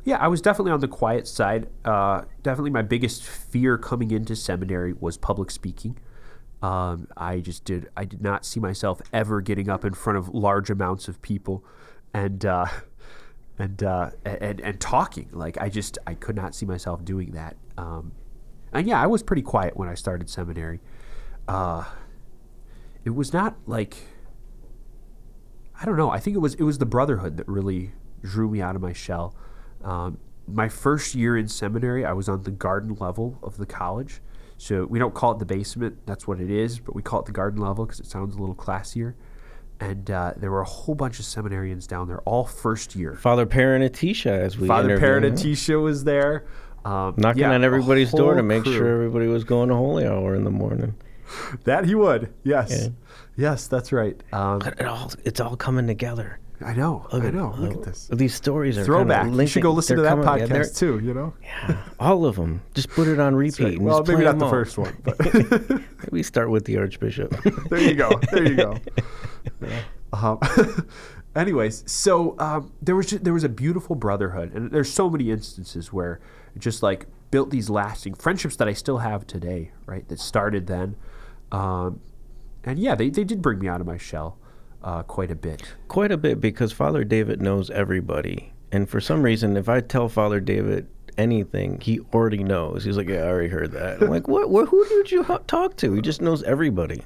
[0.03, 1.67] yeah, I was definitely on the quiet side.
[1.85, 5.97] Uh, definitely, my biggest fear coming into seminary was public speaking.
[6.61, 7.89] Um, I just did.
[7.95, 11.63] I did not see myself ever getting up in front of large amounts of people,
[12.13, 12.65] and uh,
[13.59, 15.29] and, uh, and and talking.
[15.31, 17.55] Like I just I could not see myself doing that.
[17.77, 18.13] Um,
[18.73, 20.79] and yeah, I was pretty quiet when I started seminary.
[21.47, 21.83] Uh,
[23.03, 23.97] it was not like
[25.81, 26.09] I don't know.
[26.09, 27.91] I think it was it was the brotherhood that really
[28.23, 29.35] drew me out of my shell.
[29.83, 30.17] Um,
[30.47, 34.21] my first year in seminary, I was on the garden level of the college.
[34.57, 35.97] So we don't call it the basement.
[36.05, 38.39] That's what it is, but we call it the garden level because it sounds a
[38.39, 39.15] little classier.
[39.79, 43.15] And uh, there were a whole bunch of seminarians down there, all first year.
[43.15, 46.45] Father Paranatisha, as we Father him, Paranatisha was there,
[46.85, 48.73] um, knocking yeah, on everybody's door to make crew.
[48.73, 50.93] sure everybody was going to holy hour in the morning.
[51.63, 52.31] that he would.
[52.43, 52.89] Yes, Yeah.
[53.37, 54.21] yes, that's right.
[54.31, 56.37] Um, it all it's all coming together.
[56.63, 57.07] I know.
[57.11, 57.55] Look I know.
[57.57, 58.07] Look uh, at this.
[58.11, 59.23] These stories are Throwback.
[59.25, 60.99] Kinda You should go listen to they're that yeah, they're- podcast too.
[60.99, 61.33] You know.
[61.41, 62.61] Yeah, all of them.
[62.73, 63.63] Just put it on repeat.
[63.63, 63.79] Right.
[63.81, 64.51] Well, just maybe not the all.
[64.51, 65.17] first one, but
[66.11, 67.35] Maybe start with the Archbishop.
[67.69, 68.11] there you go.
[68.31, 68.77] There you go.
[69.61, 69.81] Yeah.
[70.13, 70.39] Um,
[71.35, 75.31] anyways, so um, there was just, there was a beautiful brotherhood, and there's so many
[75.31, 76.19] instances where
[76.57, 80.07] just like built these lasting friendships that I still have today, right?
[80.09, 80.95] That started then,
[81.51, 82.01] um,
[82.63, 84.37] and yeah, they they did bring me out of my shell
[84.83, 85.63] uh, quite a bit.
[85.87, 88.53] Quite a bit because Father David knows everybody.
[88.71, 92.83] And for some reason, if I tell Father David anything, he already knows.
[92.83, 94.01] He's like, yeah, I already heard that.
[94.01, 94.49] I'm like, what?
[94.49, 95.93] what who did you ho- talk to?
[95.93, 97.03] He just knows everybody.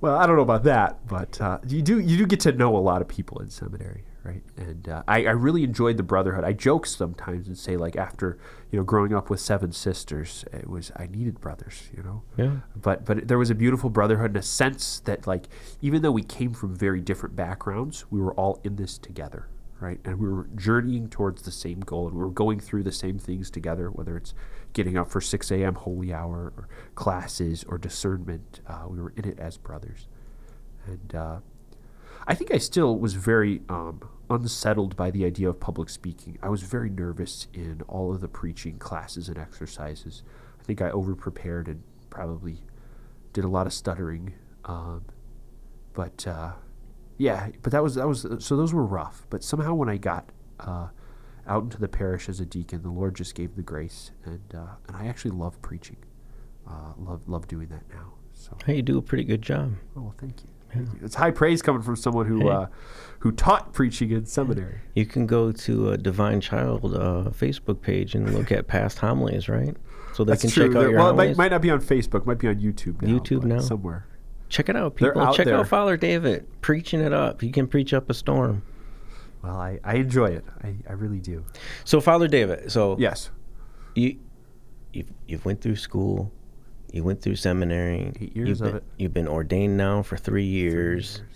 [0.00, 2.76] Well, I don't know about that, but uh, you do you do get to know
[2.76, 4.42] a lot of people in seminary, right?
[4.56, 6.44] And uh, I, I really enjoyed the brotherhood.
[6.44, 8.38] I joke sometimes and say like after
[8.70, 12.22] you know growing up with seven sisters, it was I needed brothers, you know.
[12.36, 12.56] Yeah.
[12.74, 15.48] But but there was a beautiful brotherhood in a sense that like
[15.80, 19.48] even though we came from very different backgrounds, we were all in this together,
[19.80, 20.00] right?
[20.04, 23.18] And we were journeying towards the same goal, and we were going through the same
[23.18, 24.34] things together, whether it's
[24.72, 25.74] getting up for 6 a.m.
[25.74, 28.60] holy hour or classes or discernment.
[28.66, 30.08] Uh, we were in it as brothers.
[30.86, 31.38] And uh,
[32.26, 36.38] I think I still was very um, unsettled by the idea of public speaking.
[36.42, 40.22] I was very nervous in all of the preaching classes and exercises.
[40.60, 42.62] I think I overprepared and probably
[43.32, 44.34] did a lot of stuttering.
[44.64, 45.04] Um,
[45.94, 46.52] but uh,
[47.16, 49.26] yeah, but that was that was so those were rough.
[49.30, 50.88] But somehow when I got uh,
[51.46, 54.74] out into the parish as a deacon, the Lord just gave the grace, and uh,
[54.88, 55.98] and I actually love preaching.
[56.68, 58.14] Uh, love love doing that now.
[58.32, 59.74] So Hey, you do a pretty good job.
[59.96, 60.48] oh well, thank you.
[61.02, 62.48] It's high praise coming from someone who Hey.
[62.50, 62.66] uh,
[63.20, 64.78] who taught preaching in seminary.
[64.94, 69.48] You can go to a Divine Child uh, Facebook page and look at past homilies,
[69.48, 69.74] right?
[70.14, 70.68] So they That's can true.
[70.68, 72.20] check out There- your well, it might, might not be on Facebook.
[72.20, 73.08] It might be on YouTube now.
[73.18, 73.58] YouTube now?
[73.60, 74.06] somewhere.
[74.48, 75.20] Check it out, people.
[75.20, 75.56] out Check there.
[75.56, 77.40] out Father David preaching it up.
[77.40, 78.62] He can preach up a storm.
[79.42, 80.44] Well, I, I enjoy it.
[80.62, 81.44] I, I really do.
[81.84, 83.30] So, Father David, so Yes.
[83.94, 84.18] you
[84.92, 86.30] you've, you've went through school,
[86.92, 88.12] you went through seminary.
[88.20, 88.82] Eight years you've of been, it.
[88.98, 91.16] You've been ordained now for three years.
[91.16, 91.32] three years.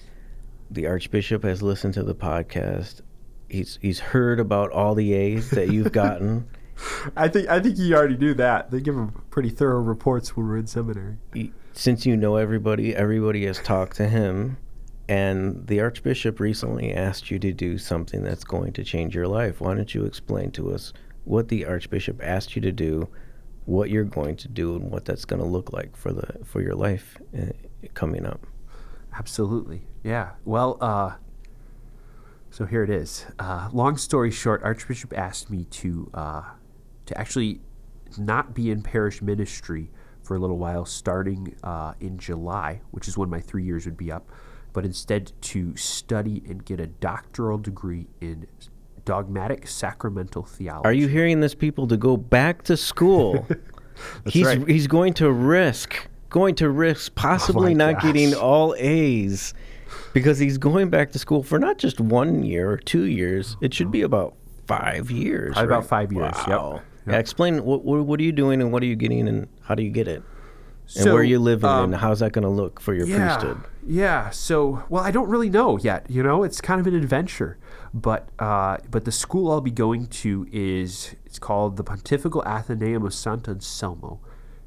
[0.72, 3.00] The Archbishop has listened to the podcast.
[3.48, 6.48] He's he's heard about all the A's that you've gotten.
[7.16, 8.70] I think I think you already knew that.
[8.70, 11.16] They give him pretty thorough reports when we're in seminary.
[11.34, 14.56] Y- Since you know everybody, everybody has talked to him,
[15.08, 19.60] and the Archbishop recently asked you to do something that's going to change your life.
[19.60, 20.92] Why don't you explain to us
[21.24, 23.08] what the Archbishop asked you to do,
[23.70, 26.60] what you're going to do, and what that's going to look like for the for
[26.60, 27.52] your life uh,
[27.94, 28.46] coming up?
[29.16, 29.86] Absolutely.
[30.02, 30.30] Yeah.
[30.44, 31.12] Well, uh,
[32.50, 33.26] so here it is.
[33.38, 36.42] Uh, long story short, Archbishop asked me to uh,
[37.06, 37.60] to actually
[38.18, 39.90] not be in parish ministry
[40.22, 43.96] for a little while, starting uh, in July, which is when my three years would
[43.96, 44.28] be up,
[44.72, 48.46] but instead to study and get a doctoral degree in
[49.04, 50.86] dogmatic sacramental theology.
[50.86, 51.86] Are you hearing this, people?
[51.88, 53.46] To go back to school.
[54.26, 54.68] he's right.
[54.68, 58.02] he's going to risk going to risk possibly not gosh.
[58.04, 59.52] getting all A's
[60.14, 63.56] because he's going back to school for not just one year or two years.
[63.60, 64.36] It should be about
[64.66, 65.54] five years.
[65.54, 66.48] Probably about five years, yep.
[66.48, 66.72] Wow.
[66.74, 66.84] Yep.
[67.06, 69.74] Yeah, explain what, what what are you doing and what are you getting and how
[69.74, 70.22] do you get it
[70.96, 73.06] and So, where are you living um, and how's that going to look for your
[73.06, 73.60] yeah, priesthood?
[73.86, 74.30] Yeah.
[74.30, 76.06] So, well, I don't really know yet.
[76.08, 77.58] You know, it's kind of an adventure.
[77.92, 83.04] But uh, but the school I'll be going to is it's called the Pontifical Athenaeum
[83.04, 84.20] of Sant'Anselmo.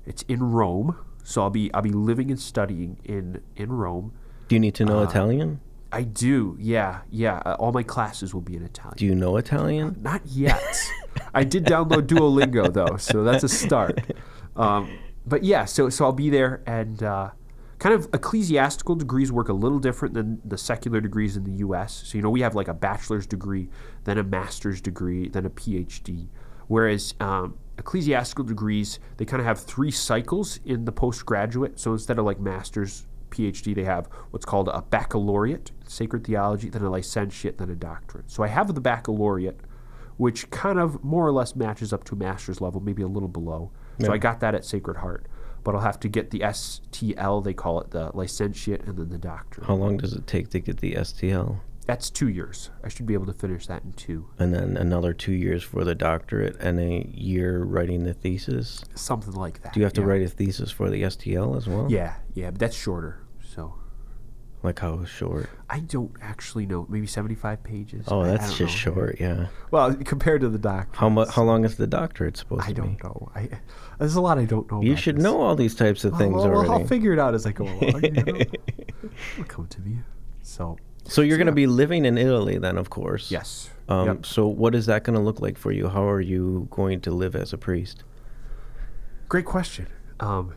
[0.05, 0.97] It's in Rome.
[1.23, 4.13] So I'll be I'll be living and studying in in Rome.
[4.49, 5.62] Do you need to know Italian?
[5.91, 6.57] I do.
[6.59, 7.41] Yeah, yeah.
[7.45, 8.97] Uh, all my classes will be in Italian.
[8.97, 9.97] Do you know Italian?
[10.01, 10.91] Not yet.
[11.33, 13.99] I did download Duolingo though, so that's a start.
[14.55, 17.31] Um, but yeah, so so I'll be there, and uh,
[17.79, 22.03] kind of ecclesiastical degrees work a little different than the secular degrees in the U.S.
[22.05, 23.69] So you know we have like a bachelor's degree,
[24.03, 26.27] then a master's degree, then a PhD,
[26.67, 31.79] whereas um, ecclesiastical degrees they kind of have three cycles in the postgraduate.
[31.79, 36.83] So instead of like master's PhD, they have what's called a baccalaureate, sacred theology, then
[36.83, 38.29] a licentiate, then a doctorate.
[38.29, 39.59] So I have the baccalaureate,
[40.17, 43.71] which kind of more or less matches up to master's level, maybe a little below.
[43.99, 45.27] So I got that at Sacred Heart.
[45.63, 49.17] But I'll have to get the STL, they call it the licentiate, and then the
[49.17, 49.67] doctorate.
[49.67, 51.60] How long does it take to get the STL?
[51.86, 52.69] That's two years.
[52.84, 54.28] I should be able to finish that in two.
[54.39, 58.84] And then another two years for the doctorate and a year writing the thesis.
[58.95, 59.73] Something like that.
[59.73, 60.08] Do you have to yeah.
[60.08, 61.88] write a thesis for the STL as well?
[61.89, 63.19] Yeah, yeah, but that's shorter.
[63.43, 63.76] So
[64.63, 65.49] Like how short?
[65.69, 66.86] I don't actually know.
[66.89, 68.06] Maybe 75 pages.
[68.08, 68.93] Oh, I- that's just know.
[68.93, 69.17] short.
[69.19, 69.47] Yeah.
[69.71, 70.95] Well, compared to the doctorate.
[70.95, 71.30] How much?
[71.30, 72.82] How long is the doctorate supposed I to be?
[72.82, 73.32] I don't know.
[73.36, 73.49] I,
[73.99, 74.82] there's a lot I don't know.
[74.82, 75.23] You should this.
[75.23, 76.71] know all these types of things well, well, already.
[76.71, 78.04] I'll figure it out as I go along.
[78.04, 78.23] You know?
[79.34, 79.97] It'll come to me.
[80.41, 81.67] So so you're going to yeah.
[81.67, 83.30] be living in Italy then, of course.
[83.30, 83.69] yes.
[83.89, 84.26] Um, Yep.
[84.26, 85.89] So what is that going to look like for you?
[85.89, 88.04] How are you going to live as a priest?
[89.28, 89.88] Great question.
[90.21, 90.56] Um,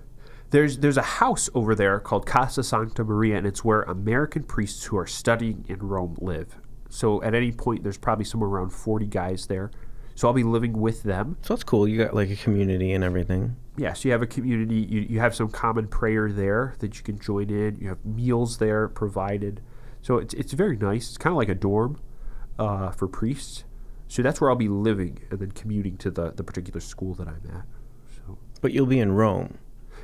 [0.50, 4.84] there's there's a house over there called Casa Santa Maria, and it's where American priests
[4.84, 6.56] who are studying in Rome live.
[6.88, 9.70] So at any point, there's probably somewhere around 40 guys there.
[10.14, 11.36] So I'll be living with them.
[11.42, 11.86] So that's cool.
[11.86, 13.56] You got like a community and everything.
[13.76, 14.76] Yeah, so you have a community.
[14.76, 17.76] You, you have some common prayer there that you can join in.
[17.78, 19.60] You have meals there provided.
[20.00, 21.08] So it's, it's very nice.
[21.08, 22.00] It's kind of like a dorm
[22.58, 23.64] uh, for priests.
[24.08, 27.28] So that's where I'll be living and then commuting to the, the particular school that
[27.28, 27.66] I'm at.
[28.16, 29.58] So But you'll be in Rome.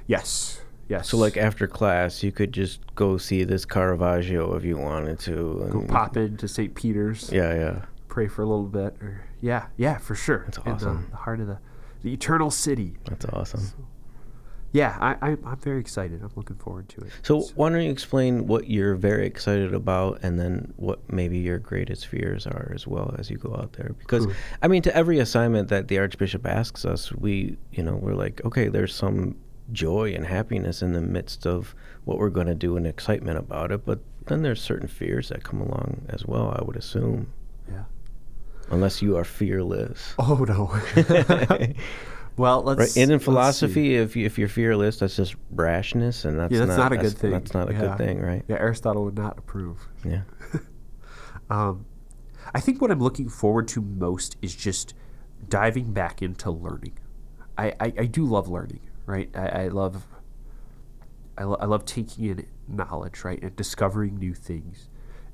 [0.06, 1.08] Yes, yes.
[1.08, 5.68] So like after class, you could just go see this Caravaggio if you wanted to.
[5.70, 6.74] go pop into St.
[6.74, 7.84] Peter's, Yeah, yeah.
[8.08, 10.44] pray for a little bit, or yeah, yeah, for sure.
[10.46, 11.06] That's In the- awesome.
[11.10, 11.58] the heart of the
[12.02, 12.96] the eternal city.
[13.04, 13.62] That's awesome.
[14.74, 16.22] Yeah, I, I I'm very excited.
[16.22, 17.12] I'm looking forward to it.
[17.22, 21.58] So why don't you explain what you're very excited about, and then what maybe your
[21.58, 23.94] greatest fears are as well as you go out there?
[23.98, 24.34] Because Cool.
[24.62, 28.40] I mean, to every assignment that the Archbishop asks us, we you know we're like,
[28.46, 29.36] okay, there's some
[29.72, 33.72] joy and happiness in the midst of what we're going to do and excitement about
[33.72, 36.54] it, but then there's certain fears that come along as well.
[36.58, 37.32] I would assume,
[37.68, 37.84] yeah.
[38.70, 40.14] unless you are fearless.
[40.18, 40.70] Oh no.
[42.36, 42.78] well, let's.
[42.78, 46.64] Right, and in philosophy, if you, if you're fearless, that's just rashness, and that's yeah,
[46.64, 47.30] that's not, a good thing.
[47.32, 47.80] That's not a Yeah.
[47.80, 48.44] good thing, right?
[48.48, 49.88] Yeah, Aristotle would not approve.
[50.04, 50.22] Yeah.
[51.50, 51.84] Um,
[52.54, 54.94] I think what I'm looking forward to most is just
[55.50, 56.98] diving back into learning.
[57.58, 59.30] I, I, I do love learning, right?
[59.34, 60.06] I, I love
[61.36, 64.88] I, lo- I love taking in knowledge, right, and discovering new things.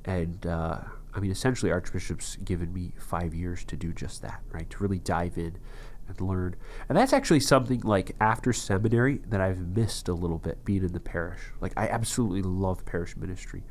[0.04, 0.80] And uh,
[1.14, 4.68] I mean, essentially, Archbishop's given me five years to do just that, right?
[4.70, 5.58] To really dive in
[6.06, 6.56] and learn.
[6.88, 10.92] And that's actually something like after seminary that I've missed a little bit being in
[10.92, 11.40] the parish.
[11.60, 13.64] Like, I absolutely love parish ministry,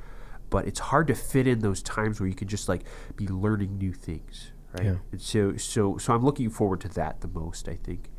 [0.50, 2.84] but it's hard to fit in those times where you can just like
[3.16, 4.86] be learning new things, right?
[4.86, 4.96] Yeah.
[5.12, 8.10] And so, so, so I'm looking forward to that the most, I think.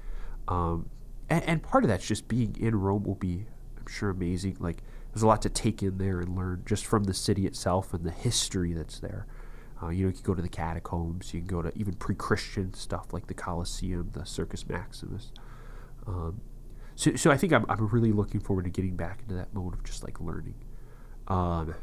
[0.48, 0.88] Um,
[1.30, 3.46] and, and part of that's just being in Rome will be,
[3.78, 4.56] I'm sure, amazing.
[4.60, 4.78] Like,
[5.12, 8.04] there's a lot to take in there and learn just from the city itself and
[8.04, 9.26] the history that's there.
[9.82, 12.14] Uh, you know, you can go to the catacombs, you can go to even pre
[12.14, 15.32] Christian stuff like the Colosseum, the Circus Maximus.
[16.06, 16.40] Um,
[16.96, 19.74] so, so I think I'm, I'm really looking forward to getting back into that mode
[19.74, 20.56] of just like learning.
[21.28, 21.74] Um,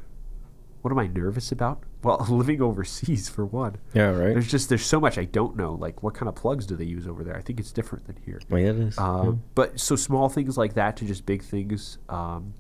[0.85, 1.81] what am I nervous about?
[2.03, 3.77] Well, living overseas for one.
[3.95, 4.33] Yeah, right.
[4.33, 5.73] There's just there's so much I don't know.
[5.73, 7.35] Like what kind of plugs do they use over there?
[7.35, 8.39] I think it's different than here.
[8.51, 8.97] Well, yeah, it is.
[8.99, 11.97] Um, But so small things like that to just big things.
[12.07, 12.53] Um,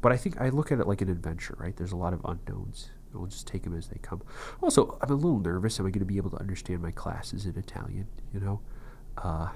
[0.00, 1.76] but I think I look at it like an adventure, right?
[1.76, 2.88] There's a lot of unknowns.
[3.12, 4.22] We'll just take them as they come.
[4.62, 5.78] Also, I'm a little nervous.
[5.78, 8.06] Am I going to be able to understand my classes in Italian?
[8.32, 8.60] You know,
[9.18, 9.48] uh,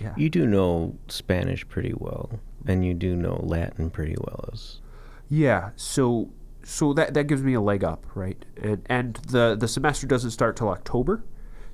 [0.00, 0.14] yeah.
[0.16, 4.48] You do know Spanish pretty well, and you do know Latin pretty well.
[4.50, 4.80] As
[5.28, 6.30] Yeah, so
[6.64, 8.44] so that that gives me a leg up, right?
[8.60, 11.24] And and the the semester doesn't start till October,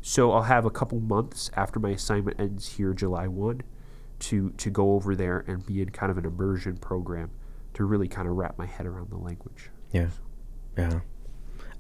[0.00, 3.62] so I'll have a couple months after my assignment ends here, July one,
[4.20, 7.31] to to go over there and be in kind of an immersion program
[7.74, 9.70] to really kind of wrap my head around the language.
[9.93, 10.09] yeah,
[10.76, 11.01] yeah.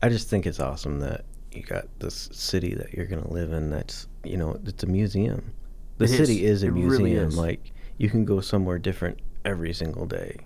[0.02, 3.70] I just think it's awesome that you got this city that you're gonna live in.
[3.70, 5.52] That's you know, it's a museum.
[5.98, 6.58] The It city is.
[6.58, 6.90] is, a It museum.
[6.90, 7.36] really is.
[7.36, 10.36] Like you can go somewhere different every single day.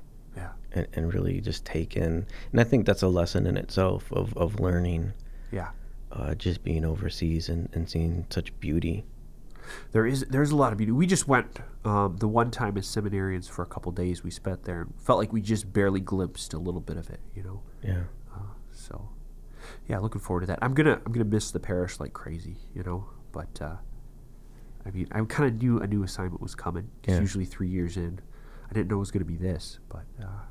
[0.76, 4.36] And, and really just take in, and I think that's a lesson in itself of,
[4.36, 5.12] of learning,
[5.52, 5.68] yeah,
[6.10, 9.04] uh, just being overseas and, and seeing such beauty.
[9.92, 10.92] there is there's a lot of beauty.
[10.92, 14.22] We just went um, the one time as seminarians for a couple days.
[14.24, 17.20] We spent there and felt like we just barely glimpsed a little bit of it.
[17.34, 17.62] You know.
[17.82, 18.02] Yeah.
[18.34, 19.08] Uh, so,
[19.88, 20.58] yeah, looking forward to that.
[20.60, 22.56] I'm gonna I'm gonna miss the parish like crazy.
[22.74, 23.76] You know, but uh,
[24.84, 26.90] I mean, I kind of knew a new assignment was coming.
[27.06, 27.20] Yeah.
[27.20, 28.20] Usually three years in,
[28.68, 30.04] I didn't know it was gonna be this, but.
[30.20, 30.46] Uh,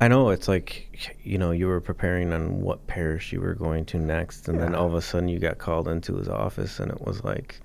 [0.00, 3.84] I know it's like you know you were preparing on what parish you were going
[3.86, 6.90] to next, and then all of a sudden you got called into his office, and
[6.90, 7.60] it was like,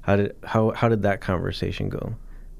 [0.00, 2.14] how did how how did that conversation go?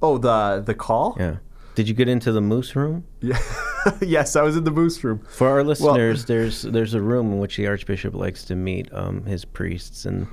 [0.05, 1.17] oh, the the call.
[1.19, 1.37] Yeah,
[1.75, 3.05] did you get into the moose room?
[3.21, 3.41] Yeah.
[4.01, 5.25] yes, I was in the moose room.
[5.29, 9.25] For our listeners, there's there's a room in which the archbishop likes to meet um,
[9.25, 10.27] his priests, and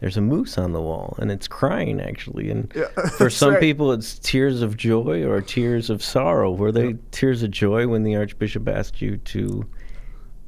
[0.00, 2.50] there's a moose on the wall, and it's crying actually.
[2.50, 2.86] And Yeah,
[3.16, 3.60] for some right.
[3.60, 6.52] people, it's tears of joy or tears of sorrow.
[6.52, 9.66] Were they tears of joy when the archbishop asked you to?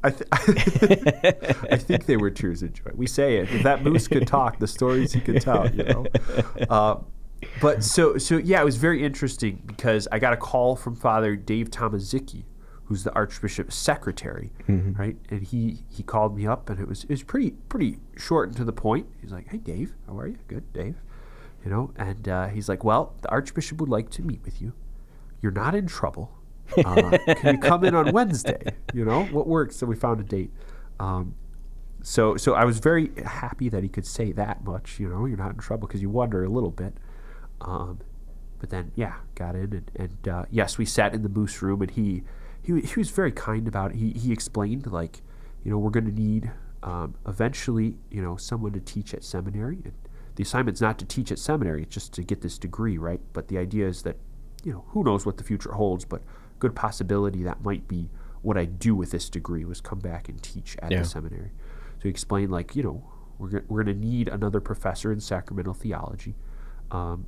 [0.03, 2.90] I, th- I think they were tears of joy.
[2.94, 3.51] We say it.
[3.53, 6.07] If that moose could talk, the stories he could tell, you know.
[6.70, 6.96] Uh,
[7.61, 11.36] but so so yeah, it was very interesting because I got a call from Father
[11.36, 12.44] Dave Tomaszicki,
[12.91, 14.51] who's the Archbishop's secretary,
[14.99, 15.16] right?
[15.30, 18.57] And he he called me up, and it was it was pretty pretty short and
[18.57, 19.07] to the point.
[19.20, 20.38] He's like, "Hey, Dave, how are you?
[20.49, 20.97] Good, Dave."
[21.64, 24.72] You know, and uh, he's like, "Well, the Archbishop would like to meet with you.
[25.41, 26.32] You're not in trouble.
[26.76, 28.74] Uh, can you come in on Wednesday?
[28.93, 30.51] You know what works?" So we found a date.
[30.99, 31.36] Um,
[32.03, 34.99] so so I was very happy that he could say that much.
[34.99, 36.95] You know, you're not in trouble because you wonder a little bit.
[37.61, 38.01] Um,
[38.59, 41.82] but then yeah, got in and, and uh, yes, we sat in the moose room
[41.82, 42.24] and he
[42.77, 43.97] he he was very kind about it.
[43.97, 45.23] He he explained like,
[45.64, 46.51] you know, we're going to need
[46.83, 49.79] um, eventually, you know, someone to teach at seminary.
[49.85, 49.93] And
[50.37, 53.21] the assignment's not to teach at seminary; it's just to get this degree, right?
[53.33, 54.16] But the idea is that,
[54.64, 56.23] you know, who knows what the future holds, but
[56.59, 58.11] good possibility that might be
[58.43, 61.01] what I do with this degree was come back and teach at Yeah.
[61.01, 61.53] the seminary.
[61.99, 63.05] So he explained like, you know,
[63.39, 66.37] we're go- we're going to need another professor in sacramental theology.
[66.91, 67.27] Um,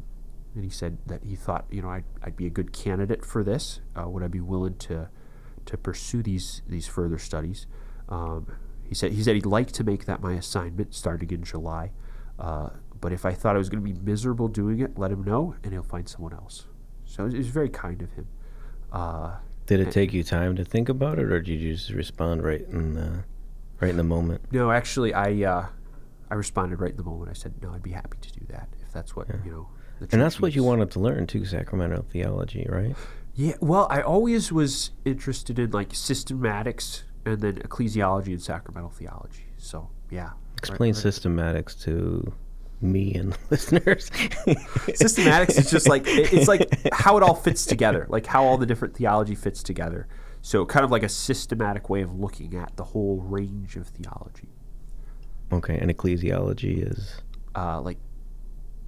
[0.55, 3.43] and he said that he thought, you know, I'd, I'd be a good candidate for
[3.45, 3.81] this.
[3.95, 5.09] Uh, would I be willing to
[5.67, 7.67] to pursue these these further studies?
[8.09, 8.53] Um,
[8.85, 11.93] he said he said he'd like to make that my assignment starting in July.
[12.39, 15.25] Uh, but if I thought I was going to be miserable doing it, let him
[15.25, 16.67] know, and he'll find someone else.
[17.05, 18.27] So it was very kind of him.
[18.93, 19.37] Uh,
[19.67, 22.67] Did it take you time to think about it, or did you just respond right
[22.69, 23.25] in the
[23.81, 24.43] right in the moment?
[24.53, 25.67] no, actually, I uh,
[26.31, 27.31] I responded right in the moment.
[27.31, 29.69] I said, no, I'd be happy to do that if that's what you know.
[30.11, 32.97] And that's what you wanted to learn too, sacramental theology, right?
[33.35, 39.47] Yeah, well, I always was interested in like systematics and then ecclesiology and sacramental theology.
[39.57, 41.05] So yeah, Explain right.
[41.05, 42.33] systematics to
[42.81, 44.11] me and the listeners.
[44.11, 48.67] Systematics is just like it's like how it all fits together, like how all the
[48.67, 50.07] different theology fits together.
[50.43, 54.49] So kind of like a systematic way of looking at the whole range of theology,
[55.53, 57.23] okay, and ecclesiology is
[57.55, 57.99] uh, like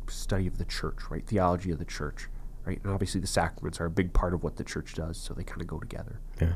[0.08, 1.24] study of the church, right?
[1.26, 2.28] Theology of the church,
[2.64, 2.80] right?
[2.82, 5.44] And obviously the sacraments are a big part of what the church does, so they
[5.44, 6.20] kind of go together.
[6.40, 6.54] yeah.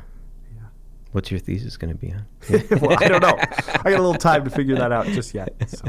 [0.55, 0.67] Yeah.
[1.11, 2.25] What's your thesis going to be on?
[2.81, 3.37] well, I don't know.
[3.37, 5.53] I got a little time to figure that out just yet.
[5.67, 5.87] So.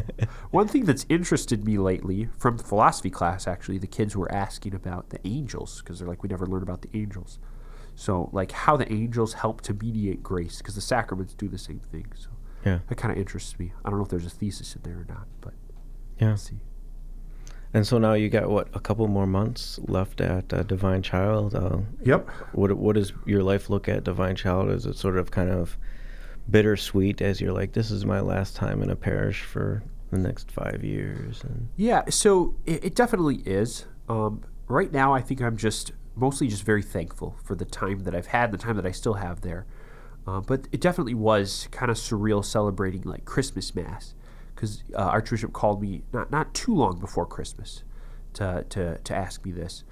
[0.51, 4.75] One thing that's interested me lately from the philosophy class, actually, the kids were asking
[4.75, 7.39] about the angels because they're like, we never learn about the angels.
[7.95, 11.81] So, like, how the angels help to mediate grace because the sacraments do the same
[11.81, 12.07] thing.
[12.16, 12.31] So,
[12.64, 13.73] Yeah, that kind of interests me.
[13.85, 15.53] I don't know if there's a thesis in there or not, but
[16.18, 16.35] yeah.
[16.37, 16.61] see.
[17.73, 21.55] And so now you got what a couple more months left at uh, Divine Child.
[21.55, 22.29] Uh, Yep.
[22.53, 24.71] what what does your life look at Divine Child?
[24.71, 25.77] Is it sort of kind of
[26.51, 30.51] bittersweet as you're like, this is my last time in a parish for the next
[30.51, 31.43] five years?
[31.45, 33.87] And Yeah, so it, it definitely is.
[34.09, 38.14] Um, right now, I think I'm just mostly just very thankful for the time that
[38.14, 39.66] I've had, the time that I still have there.
[40.27, 44.14] Uh, but it definitely was kind of surreal celebrating like Christmas Mass
[44.61, 47.83] because uh, Archbishop called me not not too long before Christmas
[48.35, 49.85] to, to to ask me this.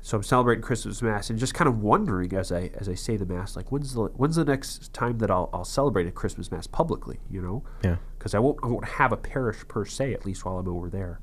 [0.00, 3.18] So I'm celebrating Christmas Mass and just kind of wondering as I as I say
[3.18, 6.50] the Mass, like when's the when's the next time that I'll, I'll celebrate a Christmas
[6.50, 7.64] Mass publicly, you know?
[7.82, 10.68] yeah, because I won't I won't have a parish per se at least while I'm
[10.68, 11.20] over there.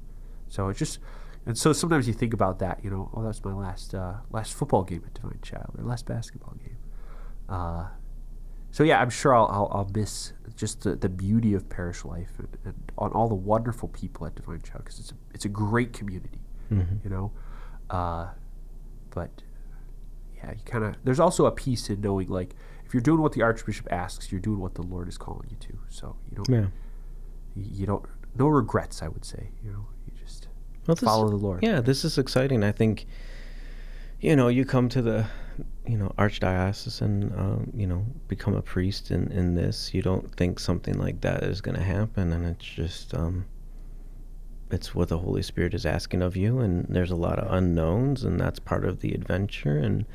[0.47, 0.99] So it's just
[1.47, 4.54] and so sometimes you think about that, you know, oh that's my last uh, last
[4.54, 6.78] football game at Divine Child or last basketball game.
[7.49, 7.88] Uh,
[8.72, 12.30] so yeah, I'm sure I'll, I'll, I'll miss just the, the beauty of parish life
[12.38, 15.49] and, and on all the wonderful people at Divine Child because it's a, it's a
[15.49, 16.39] great community,
[17.03, 17.32] you know.
[17.89, 18.28] Uh,
[19.09, 19.30] but
[20.38, 22.55] yeah, you kind of there's also a piece in knowing like
[22.86, 25.57] if you're doing what the Archbishop asks, you're doing what the Lord is calling you
[25.57, 25.80] to.
[25.89, 26.67] So you don't yeah.
[27.55, 28.05] you you don't
[28.38, 30.47] no regrets i would say you know you just
[30.88, 32.63] Well, follow the lord Yeah, this is exciting.
[32.63, 33.05] I think,
[34.19, 35.26] you know, you come to the,
[35.88, 39.93] you know, archdiocese and, um, you know, become a priest in, in this.
[39.93, 42.32] You don't think something like that is going to happen.
[42.32, 43.45] And it's just, um,
[44.69, 48.23] it's what the Holy Spirit is asking of you, and there's a lot of unknowns,
[48.23, 49.77] and that's part of the adventure.
[49.77, 50.05] And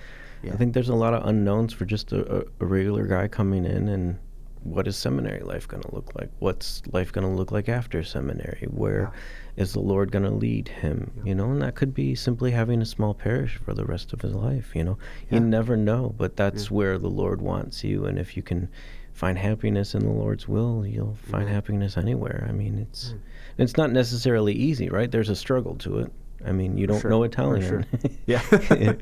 [0.42, 0.54] Yeah.
[0.54, 3.88] I think there's a lot of unknowns for just a, a regular guy coming in
[3.88, 4.18] and
[4.66, 6.30] what is seminary life going to look like?
[6.38, 8.66] What's life going to look like after seminary?
[8.70, 9.12] Where
[9.56, 11.10] is the Lord going to lead him?
[11.24, 14.20] You know, and that could be simply having a small parish for the rest of
[14.20, 14.72] his life.
[14.74, 14.98] You know,
[15.30, 18.68] you never know, but that's where the Lord wants you, and if you can
[19.12, 22.46] find happiness in the Lord's will, you'll find happiness anywhere.
[22.48, 23.18] I mean, it's hmm.
[23.56, 25.10] it's not necessarily easy, right?
[25.10, 26.12] There's a struggle to it.
[26.46, 27.66] I mean, you don't Sure, know Italian.
[27.68, 27.84] sure.
[28.26, 28.42] Yeah.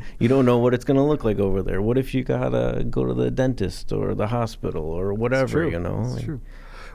[0.19, 1.81] you don't know what it's going to look like over there.
[1.83, 5.69] What if you gotta go to the dentist or the hospital or whatever?
[5.69, 6.41] You know, Like, true.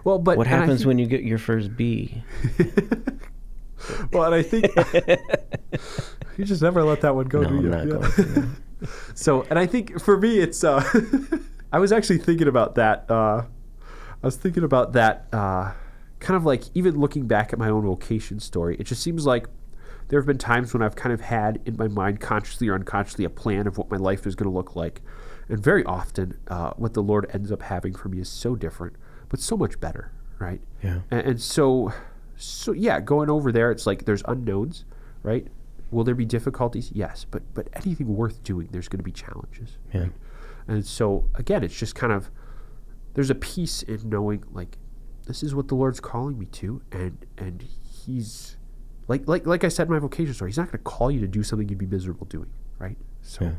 [0.04, 2.24] Well, but what happens when you get your first B?
[4.12, 4.66] Well, and I think
[6.38, 7.70] you just never let that one go, No, do you?
[7.70, 7.94] not Yeah.
[7.94, 8.12] going.
[8.12, 8.50] to.
[9.16, 10.64] So, and I think for me, it's.
[10.64, 10.84] Uh,
[11.72, 13.06] I was actually thinking about that.
[13.10, 13.44] Uh,
[14.22, 15.28] I was thinking about that.
[15.32, 15.72] Uh,
[16.20, 19.48] kind of like even looking back at my own vocation story, it just seems like
[20.10, 23.26] there have been times when I've kind of had in my mind, consciously or unconsciously,
[23.26, 25.02] a plan of what my life is going to look like,
[25.48, 28.96] and very often, uh, what the Lord ends up having for me is so different,
[29.30, 30.62] but so much better, right?
[30.84, 31.00] Yeah.
[31.10, 31.94] And, and so,
[32.36, 34.84] so yeah, going over there, it's like there's unknowns,
[35.24, 35.48] right?
[35.92, 36.92] Will there be difficulties?
[36.94, 39.78] Yes, but but anything worth doing, there's going to be challenges.
[39.94, 40.02] Yeah.
[40.02, 40.12] Right?
[40.68, 42.30] And so again, it's just kind of
[43.14, 44.78] there's a peace in knowing like
[45.26, 47.64] this is what the Lord's calling me to, and and
[48.06, 48.58] He's
[49.10, 51.20] like like like I said in my vocation story, He's not going to call you
[51.20, 52.96] to do something you'd be miserable doing, right?
[53.22, 53.52] So Yeah.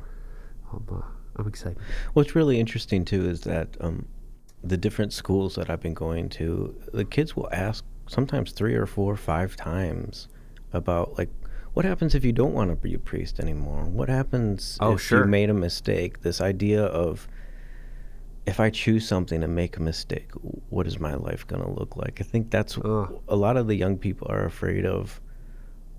[0.73, 1.03] I'm uh,
[1.37, 1.77] I'm excited.
[2.15, 4.07] What's really interesting too is that um,
[4.65, 8.87] the different schools that I've been going to, the kids will ask sometimes three or
[8.87, 10.29] four, or five times
[10.73, 11.31] about like,
[11.73, 13.85] what happens if you don't want to be a priest anymore?
[13.85, 15.21] What happens Oh, if sure.
[15.21, 16.21] you made a mistake?
[16.23, 17.27] This idea of
[18.47, 20.31] if I choose something and make a mistake,
[20.69, 22.21] what is my life going to look like?
[22.21, 23.21] I think that's Ugh.
[23.29, 25.21] a lot of the young people are afraid of.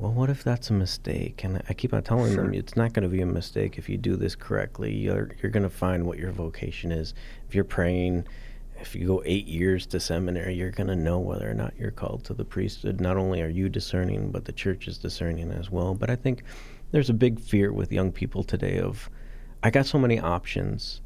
[0.01, 1.43] Well, what if that's a mistake?
[1.43, 3.97] And I keep on telling them it's not going to be a mistake if you
[3.97, 4.91] do this correctly.
[4.91, 7.13] You're you're going to find what your vocation is.
[7.47, 8.27] If you're praying,
[8.79, 11.91] if you go eight years to seminary, you're going to know whether or not you're
[11.91, 12.99] called to the priesthood.
[12.99, 15.93] Not only are you discerning, but the church is discerning as well.
[15.93, 16.41] But I think
[16.89, 19.07] there's a big fear with young people today of,
[19.61, 21.01] I got so many options,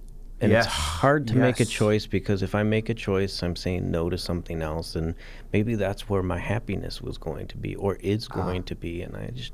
[0.46, 3.90] and it's hard to make a choice because if I make a choice, I'm saying
[3.92, 5.16] no to something else, and
[5.54, 8.36] maybe that's where my happiness was going to be or is Ah.
[8.36, 9.02] going to be.
[9.02, 9.54] And I just,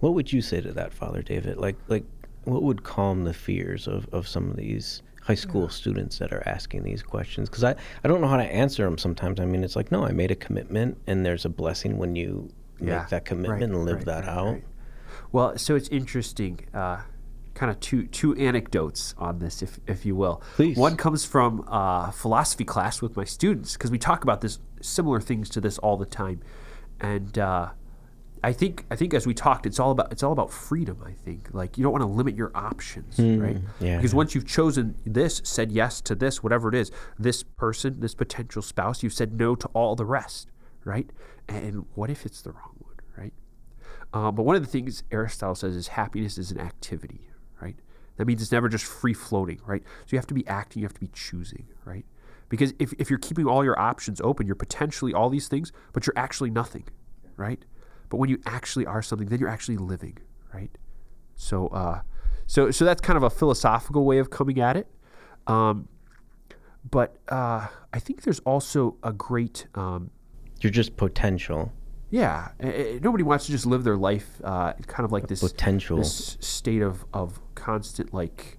[0.00, 1.56] what would you say to that, Father David?
[1.58, 2.04] Like, like,
[2.44, 6.42] what would calm the fears of, of some of these high school students that are
[6.46, 7.48] asking these questions?
[7.48, 9.38] Because I, I don't know how to answer them sometimes.
[9.40, 12.50] I mean, it's like, no, I made a commitment, and there's a blessing when you
[12.80, 14.60] Yeah, make that commitment right, and live right, that right, out.
[15.30, 16.66] Well, so it's interesting.
[16.74, 17.02] Uh,
[17.54, 20.42] kind of two two anecdotes on this, if if you will.
[20.54, 20.76] Please.
[20.76, 25.20] One comes from uh, philosophy class with my students because we talk about this similar
[25.20, 26.40] things to this all the time,
[27.00, 27.70] and uh,
[28.44, 31.02] I think I think as we talked, it's all about it's all about freedom.
[31.06, 33.58] I think like you don't want to limit your options, right?
[33.80, 38.00] yeah, Because once you've chosen this, said yes to this, whatever it is, this person,
[38.00, 40.50] this potential spouse, you've said no to all the rest,
[40.84, 41.08] right?
[41.48, 43.32] And what if it's the wrong one, right?
[44.12, 47.28] Uh, but one of the things Aristotle says is happiness is an activity?
[48.16, 49.82] That means it's never just free floating, right?
[49.82, 52.04] So you have to be acting, you have to be choosing, right?
[52.48, 56.06] Because if, if you're keeping all your options open, you're potentially all these things, but
[56.06, 56.84] you're actually nothing,
[57.36, 57.64] right?
[58.10, 60.18] But when you actually are something, then you're actually living,
[60.52, 60.70] right?
[61.34, 62.02] So, uh,
[62.46, 64.86] so, so that's kind of a philosophical way of coming at it.
[65.46, 65.88] Um,
[66.90, 70.10] but uh, I think there's also a great um,
[70.60, 71.72] You're just potential.
[72.12, 72.50] Yeah,
[73.02, 75.96] nobody wants to just live their life uh, kind of like this potential.
[75.96, 78.58] this state of of constant like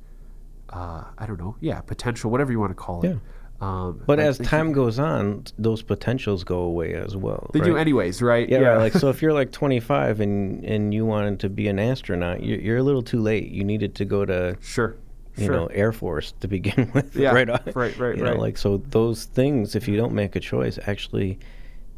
[0.69, 3.09] uh, I don't know, yeah, potential, whatever you want to call it.
[3.09, 3.15] Yeah.
[3.61, 7.51] Um, But I as time goes on, those potentials go away as well.
[7.53, 8.49] they do anyways, right?
[8.49, 8.77] Yeah, right.
[8.79, 12.59] Like so, if you're like 25 and and you wanted to be an astronaut, you're,
[12.59, 13.49] you're a little too late.
[13.51, 14.97] You needed to go to sure,
[15.37, 15.55] you sure.
[15.55, 17.15] know Air Force to begin with.
[17.15, 17.47] Yeah, right.
[17.49, 17.61] off.
[17.75, 18.39] right, right, You know, right.
[18.39, 21.37] like so, those things, if you don't make a choice, actually,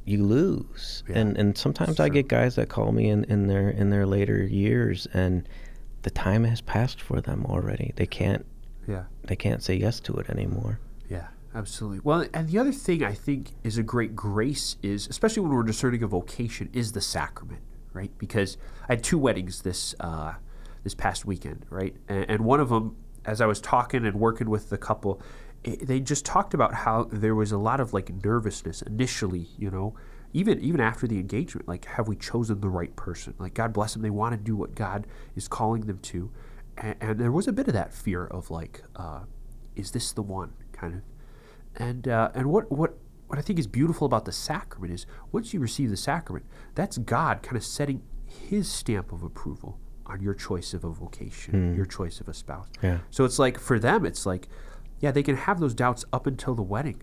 [0.05, 1.03] you lose.
[1.09, 4.43] And and sometimes I get guys that call me in in their in their later
[4.43, 5.47] years, and
[6.03, 7.91] the time has passed for them already.
[7.95, 8.45] They can't
[8.87, 9.05] yeah.
[9.23, 10.79] they can't say yes to it anymore.
[11.09, 12.01] Yeah, absolutely.
[12.03, 15.63] Well, and the other thing I think is a great grace is, especially when we're
[15.63, 17.61] discerning a vocation, is the sacrament,
[17.93, 18.11] right?
[18.19, 20.33] Because I had two weddings this uh,
[20.83, 21.95] this past weekend, right?
[22.07, 22.95] And, and one of them,
[23.25, 25.21] as I was talking and working with the couple,
[25.65, 29.69] i they just talked about how there was a lot of like nervousness initially, you
[29.69, 29.95] know.
[30.33, 33.35] Even, even after the engagement, like, have we chosen the right person?
[33.39, 34.01] Like, God bless them.
[34.01, 36.29] They want to do what God is calling them to.
[36.77, 39.21] And, and there was a bit of that fear of, like, uh,
[39.77, 41.01] is this the one kind of
[41.77, 42.97] and uh, and what what
[43.27, 46.45] what I think is beautiful about the sacrament is once you receive the sacrament,
[46.75, 51.75] that's God kind of setting His stamp of approval on your choice of a vocation,
[51.75, 52.67] your choice of a spouse.
[52.83, 52.99] Yeah.
[53.09, 54.47] So it's like for them, it's like,
[54.99, 57.01] yeah, they can have those doubts up until the wedding,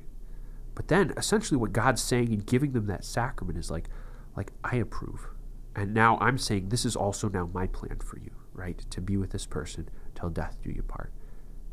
[0.75, 3.89] but then essentially what God's saying and giving them that sacrament is like,
[4.37, 5.29] like I approve,
[5.77, 8.79] and now I'm saying this is also now my plan for you, right?
[8.91, 11.13] To be with this person till death do you part.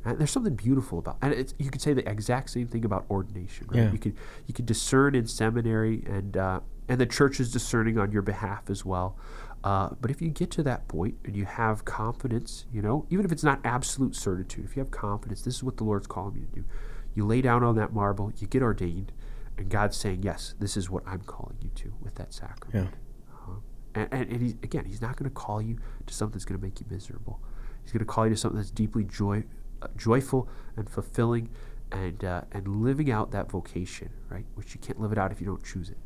[0.06, 3.06] And there's something beautiful about, and it's, you could say the exact same thing about
[3.10, 3.68] ordination.
[3.70, 3.84] Right?
[3.84, 3.92] Yeah.
[3.92, 4.16] You could
[4.48, 8.70] you could discern in seminary, and uh, and the church is discerning on your behalf
[8.70, 9.18] as well.
[9.64, 13.26] Uh, but if you get to that point and you have confidence, you know, even
[13.26, 16.36] if it's not absolute certitude, if you have confidence, this is what the Lord's calling
[16.36, 16.66] you to do.
[17.14, 19.12] You lay down on that marble, you get ordained,
[19.58, 22.90] and God's saying, "Yes, this is what I'm calling you to with that sacrament."
[23.34, 23.52] Uh,
[23.96, 26.58] and, and, and he's, again, he's not going to call you to something that's going
[26.60, 27.42] to make you miserable.
[27.84, 29.44] He's going to call you to something that's deeply joy,
[29.82, 30.48] uh, joyful
[30.78, 31.50] and fulfilling,
[31.92, 34.46] and uh, and living out that vocation, right?
[34.56, 35.98] Which you can't live it out if you don't choose it.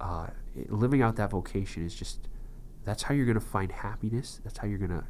[0.00, 2.28] Uh, it- living out that vocation is just
[2.84, 4.40] that's how you're going to find happiness.
[4.44, 5.04] That's how you're going to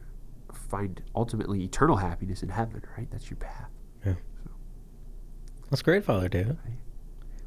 [0.53, 3.09] find ultimately eternal happiness in heaven, right?
[3.11, 3.70] That's your path.
[4.05, 4.14] Yeah.
[5.70, 6.59] That's great, Father David.
[6.64, 6.77] Right.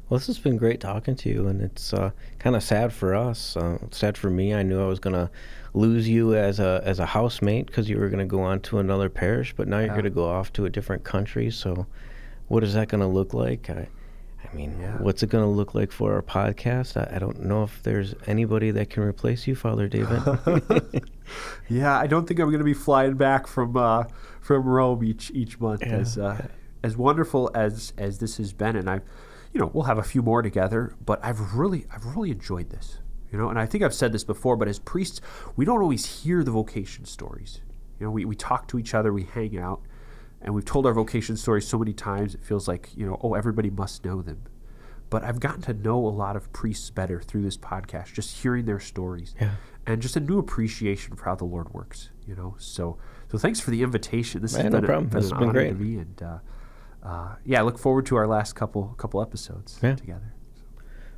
[0.08, 3.14] Well, this has been great talking to you, and it's uh, kind of sad for
[3.14, 3.56] us.
[3.56, 4.54] Uh, sad for me.
[4.54, 5.30] I knew I was gonna
[5.74, 9.10] lose you as a as a housemate because you were gonna go on to another
[9.10, 9.96] parish, but now you're Yeah.
[9.96, 11.50] gonna go off to a different country.
[11.50, 11.86] So,
[12.48, 13.68] what is that gonna look like?
[13.68, 13.88] I,
[14.50, 14.96] I mean, Yeah.
[15.02, 16.96] what's it gonna look like for our podcast?
[16.96, 20.22] I, I don't know if there's anybody that can replace you, Father David.
[21.68, 24.04] Yeah, I don't think I'm going to be flying back from uh,
[24.40, 25.82] from Rome each each month.
[25.82, 25.96] Yeah.
[25.96, 26.46] As uh,
[26.82, 29.02] as wonderful as as this has been, and I,
[29.52, 30.94] you know, we'll have a few more together.
[31.04, 33.00] But I've really I've really enjoyed this.
[33.30, 35.20] You know, and I think I've said this before, but as priests,
[35.54, 37.60] we don't always hear the vocation stories.
[38.00, 39.82] You know, we, we talk to each other, we hang out,
[40.40, 43.34] and we've told our vocation stories so many times it feels like, you know, oh,
[43.34, 44.44] everybody must know them.
[45.10, 48.66] But I've gotten to know a lot of priests better through this podcast, just hearing
[48.66, 49.52] their stories Yeah.
[49.86, 52.10] and just a new appreciation for how the Lord works.
[52.26, 52.98] You know, so
[53.30, 54.42] so thanks for the invitation.
[54.42, 55.68] This Man, has no been, a- been This an has been honor great.
[55.70, 56.38] to me, and uh,
[57.02, 59.94] uh, yeah, I look forward to our last couple couple episodes Yeah.
[59.94, 60.34] together.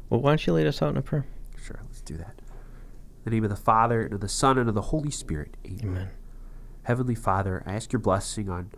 [0.08, 1.26] well, why don't you lead us out in a prayer?
[1.60, 2.34] Sure, let's do that.
[2.38, 5.56] In the name of the Father and of the Son and of the Holy Spirit.
[5.66, 5.80] Amen.
[5.84, 6.08] Amen.
[6.84, 8.70] Heavenly Father, I ask your blessing on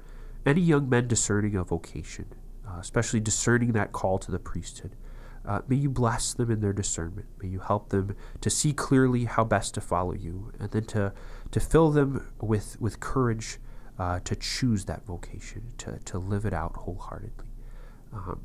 [0.47, 2.27] any young men discerning a vocation,
[2.67, 4.97] uh, especially discerning that call to the priesthood.
[5.45, 7.27] Uh, may you bless them in their discernment.
[7.43, 11.13] May you help them to see clearly how best to follow you, and then to,
[11.51, 13.59] to fill them with, with courage
[13.99, 17.47] uh, to choose that vocation, to, to live it out wholeheartedly.
[18.13, 18.43] Um,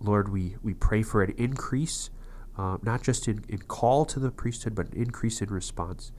[0.00, 2.10] Lord, we, we pray for an increase,
[2.58, 6.10] uh, not just in, in call to the priesthood, but an increase in response,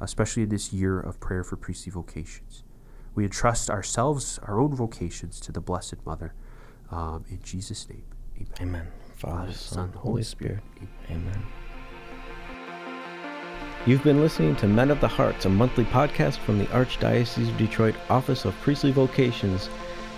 [0.00, 2.64] especially in this year of prayer for priestly vocations.
[3.16, 6.34] We entrust ourselves, our own vocations, to the Blessed Mother.
[6.90, 8.04] Um, in Jesus' name,
[8.36, 8.52] amen.
[8.60, 8.86] Amen.
[9.16, 10.60] Father, Father, Son, Son, Holy Spirit.
[11.10, 11.46] Amen.
[13.86, 17.56] You've been listening to Men of the Hearts, a monthly podcast from the Archdiocese of
[17.56, 19.70] Detroit Office of Priestly Vocations.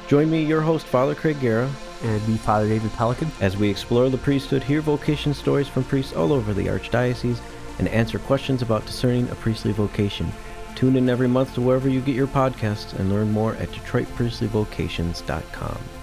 [0.08, 1.70] Join me, your host, Father Craig Giera,
[2.02, 3.30] And me, Father David Pellican.
[3.40, 7.40] as we explore the priesthood, hear vocation stories from priests all over the Archdiocese,
[7.78, 10.32] and answer questions about discerning a priestly vocation.
[10.78, 15.97] Tune in every month to wherever you get your podcasts and learn more at DetroitPriestlyVocations.com.